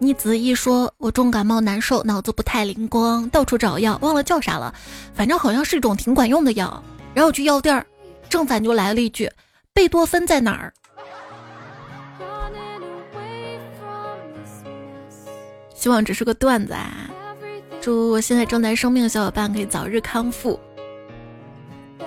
[0.00, 4.74] 妮子一说，我重感冒难受，脑子不太灵光，到处找药，忘了叫啥了，
[5.14, 6.82] 反正好像是一种挺管用的药。
[7.14, 7.86] 然后我去药店儿，
[8.28, 9.30] 正反就来了一句
[9.72, 10.74] ：“贝多芬在哪儿？”
[15.78, 17.08] 希望只是个段子啊！
[17.80, 20.58] 祝我现在正在生病的小伙伴可以早日康复。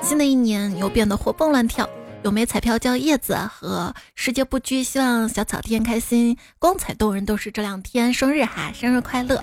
[0.02, 1.90] 新的一年又变得活蹦乱跳，
[2.22, 9.42] 有枚彩票叫叶子和世界不拘，希望小草天天开心，光彩动人都是这两天生日哈，生日快乐！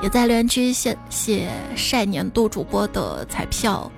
[0.00, 3.92] 也在留言区写写晒年度主播的彩票，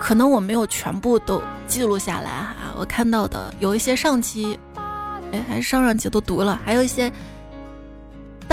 [0.00, 4.58] 可能我没有全部都记录下来哈，我看到的有一些上期，
[5.32, 7.12] 哎还是上上期都读了，还有一些。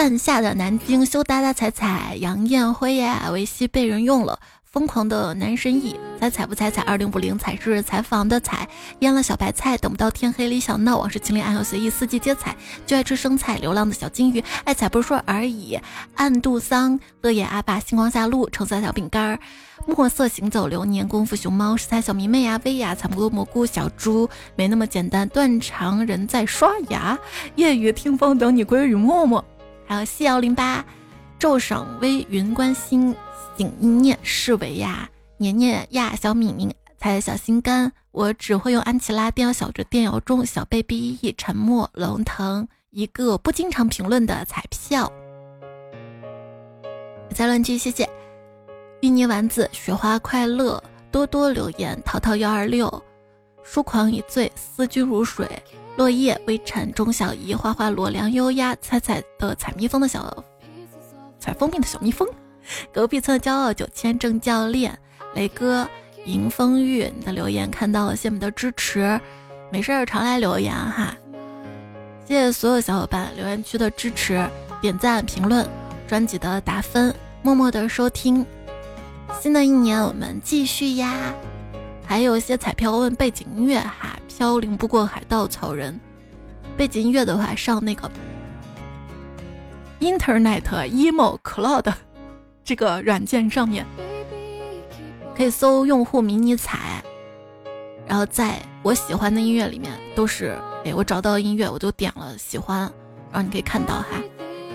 [0.02, 6.82] 半夏的南京羞答答彩彩杨艳辉呀，维西被人用了，疯狂的男神 E，猜彩不猜彩？
[6.82, 8.68] 二零五零彩是采访的彩，
[9.02, 12.56] 腌了小白菜，等不到天黑里想闹，往事清零，爱好随意，四季皆彩，
[12.88, 15.80] 就爱吃生菜，流浪的小金鱼，爱彩不是说而已，
[16.16, 19.40] 暗度桑，乐野阿爸，星光下路，橙色小饼干儿，
[19.86, 27.16] 墨色行走流年，功夫熊猫，食材小迷妹呀，薇娅，采蘑菇蘑菇，小猪，没那么简单，断肠人在刷牙，
[27.56, 29.46] 夜雨听风等你归，雨默默，
[29.92, 30.86] 还有西幺零八，
[31.38, 33.14] 昼赏微云观星。
[33.58, 45.12] 景一念是为呀，年年呀，小敏敏，猜小心肝，我只会用安琪拉电摇小着电摇中，小贝 B 一沉默，龙腾一个不经常评论的彩票。
[47.36, 48.10] 再乱句，谢谢。
[49.02, 50.82] 芋泥丸子，雪花快乐，
[51.12, 52.02] 多多留言。
[52.06, 53.04] 淘淘幺二六，
[53.62, 55.46] 疏狂一醉，思君如水。
[56.02, 60.44] 落叶微尘，钟小姨，花花罗凉优雅，彩彩的采蜜蜂的小，
[61.40, 62.28] 采蜂蜜的小蜜蜂。
[62.92, 64.98] 隔壁村的骄傲九千正教练
[65.36, 65.88] 雷哥
[66.26, 69.22] 迎风玉，你的留言看到了，谢谢你的支持，
[69.72, 71.16] 没事儿常来留言哈，
[72.28, 74.44] 谢谢所有小伙伴留言区的支持，
[74.82, 75.70] 点赞、评论、
[76.08, 78.44] 专辑的打分、默默的收听。
[79.40, 81.32] 新的一年我们继续呀，
[82.12, 85.98] 还有一些彩票问背景音乐哈，飘零不过海稻草人，
[86.76, 88.12] 背景音乐的话上那个
[90.02, 91.94] Internet emo cloud。
[92.66, 93.86] 这个软件上面
[95.38, 97.02] 可以搜用户迷你彩，
[98.06, 102.80] 然后在我喜欢的音乐里面都是，哎，我找到音乐我就点了喜欢，
[103.32, 104.22] 然后你可以看到哈，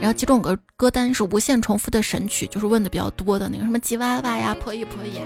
[0.00, 5.20] 然后其中有个歌单是无限重复的神曲，就是问的比较多的那个什么吉娃娃呀、婆姨婆姨。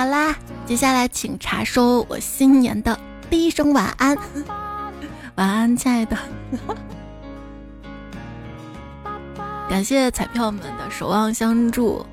[0.00, 0.34] 好啦，
[0.64, 2.98] 接下来请查收我新年的
[3.28, 4.16] 第一声晚安，
[5.36, 6.16] 晚安，亲爱的。
[9.68, 12.06] 感谢彩票们的守望相助，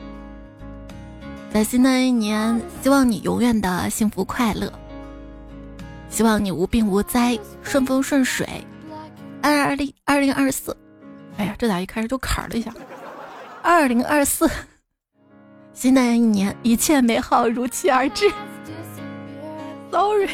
[1.50, 4.70] 在新的一年，希望你永远的幸福快乐，
[6.10, 8.46] 希望你无病无灾，顺风顺水。
[9.42, 10.76] 二二零二零二四，
[11.38, 12.74] 哎呀，这咋一开始就坎了一下？
[13.64, 14.46] 二零二四，
[15.78, 18.28] 新的一年一切美好如期而至。
[19.92, 20.32] Sorry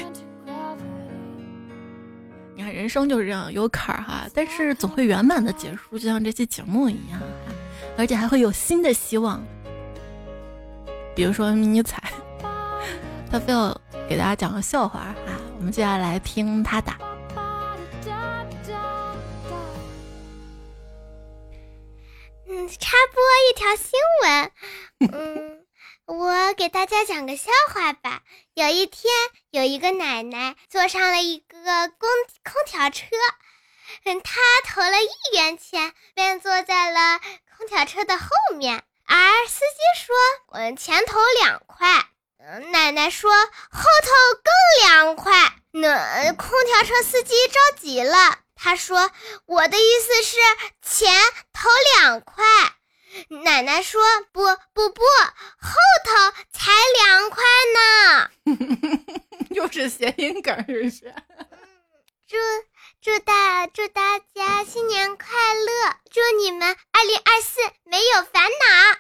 [2.56, 2.74] 你看。
[2.74, 7.20] 人生就是这样，有坎儿哈，但是总会圆满的结束，就像这期节目一样，
[7.98, 9.44] 而且还会有新的希望。
[11.14, 12.02] 比如说迷你彩，
[13.30, 13.78] 他非要
[14.08, 15.16] 给大家讲个笑话啊，
[15.58, 16.98] 我们接下来听他打。
[22.80, 24.52] 插播一条新闻，
[25.12, 25.60] 嗯。
[26.06, 28.24] 我给大家讲个笑话吧。
[28.56, 29.10] 有一天，
[29.52, 31.56] 有一个奶奶坐上了一个
[31.88, 32.10] 空
[32.44, 33.06] 空调车，
[34.04, 37.22] 嗯，她投了一元钱，便坐在了
[37.58, 38.28] 空调车的后
[38.58, 38.84] 面。
[39.06, 40.14] 而司机说
[40.52, 42.06] ：“我前头两块。”
[42.38, 43.32] 嗯，奶奶说
[43.72, 44.10] ：“后头
[44.44, 49.12] 更凉快。”那空调车司机着急了，他说
[49.46, 50.38] ：“我的意思是
[50.82, 51.14] 前
[51.52, 52.44] 头两块。”
[53.44, 54.02] 奶奶说
[54.32, 54.42] ：“不
[54.74, 56.72] 不不，后头才
[57.04, 57.44] 凉快
[57.76, 58.32] 呢。
[59.54, 61.14] ”又是谐音梗，是不是？
[62.28, 62.38] 祝
[63.02, 65.96] 祝大祝大家新年快乐！
[66.12, 69.00] 祝你们二零二四没有烦恼。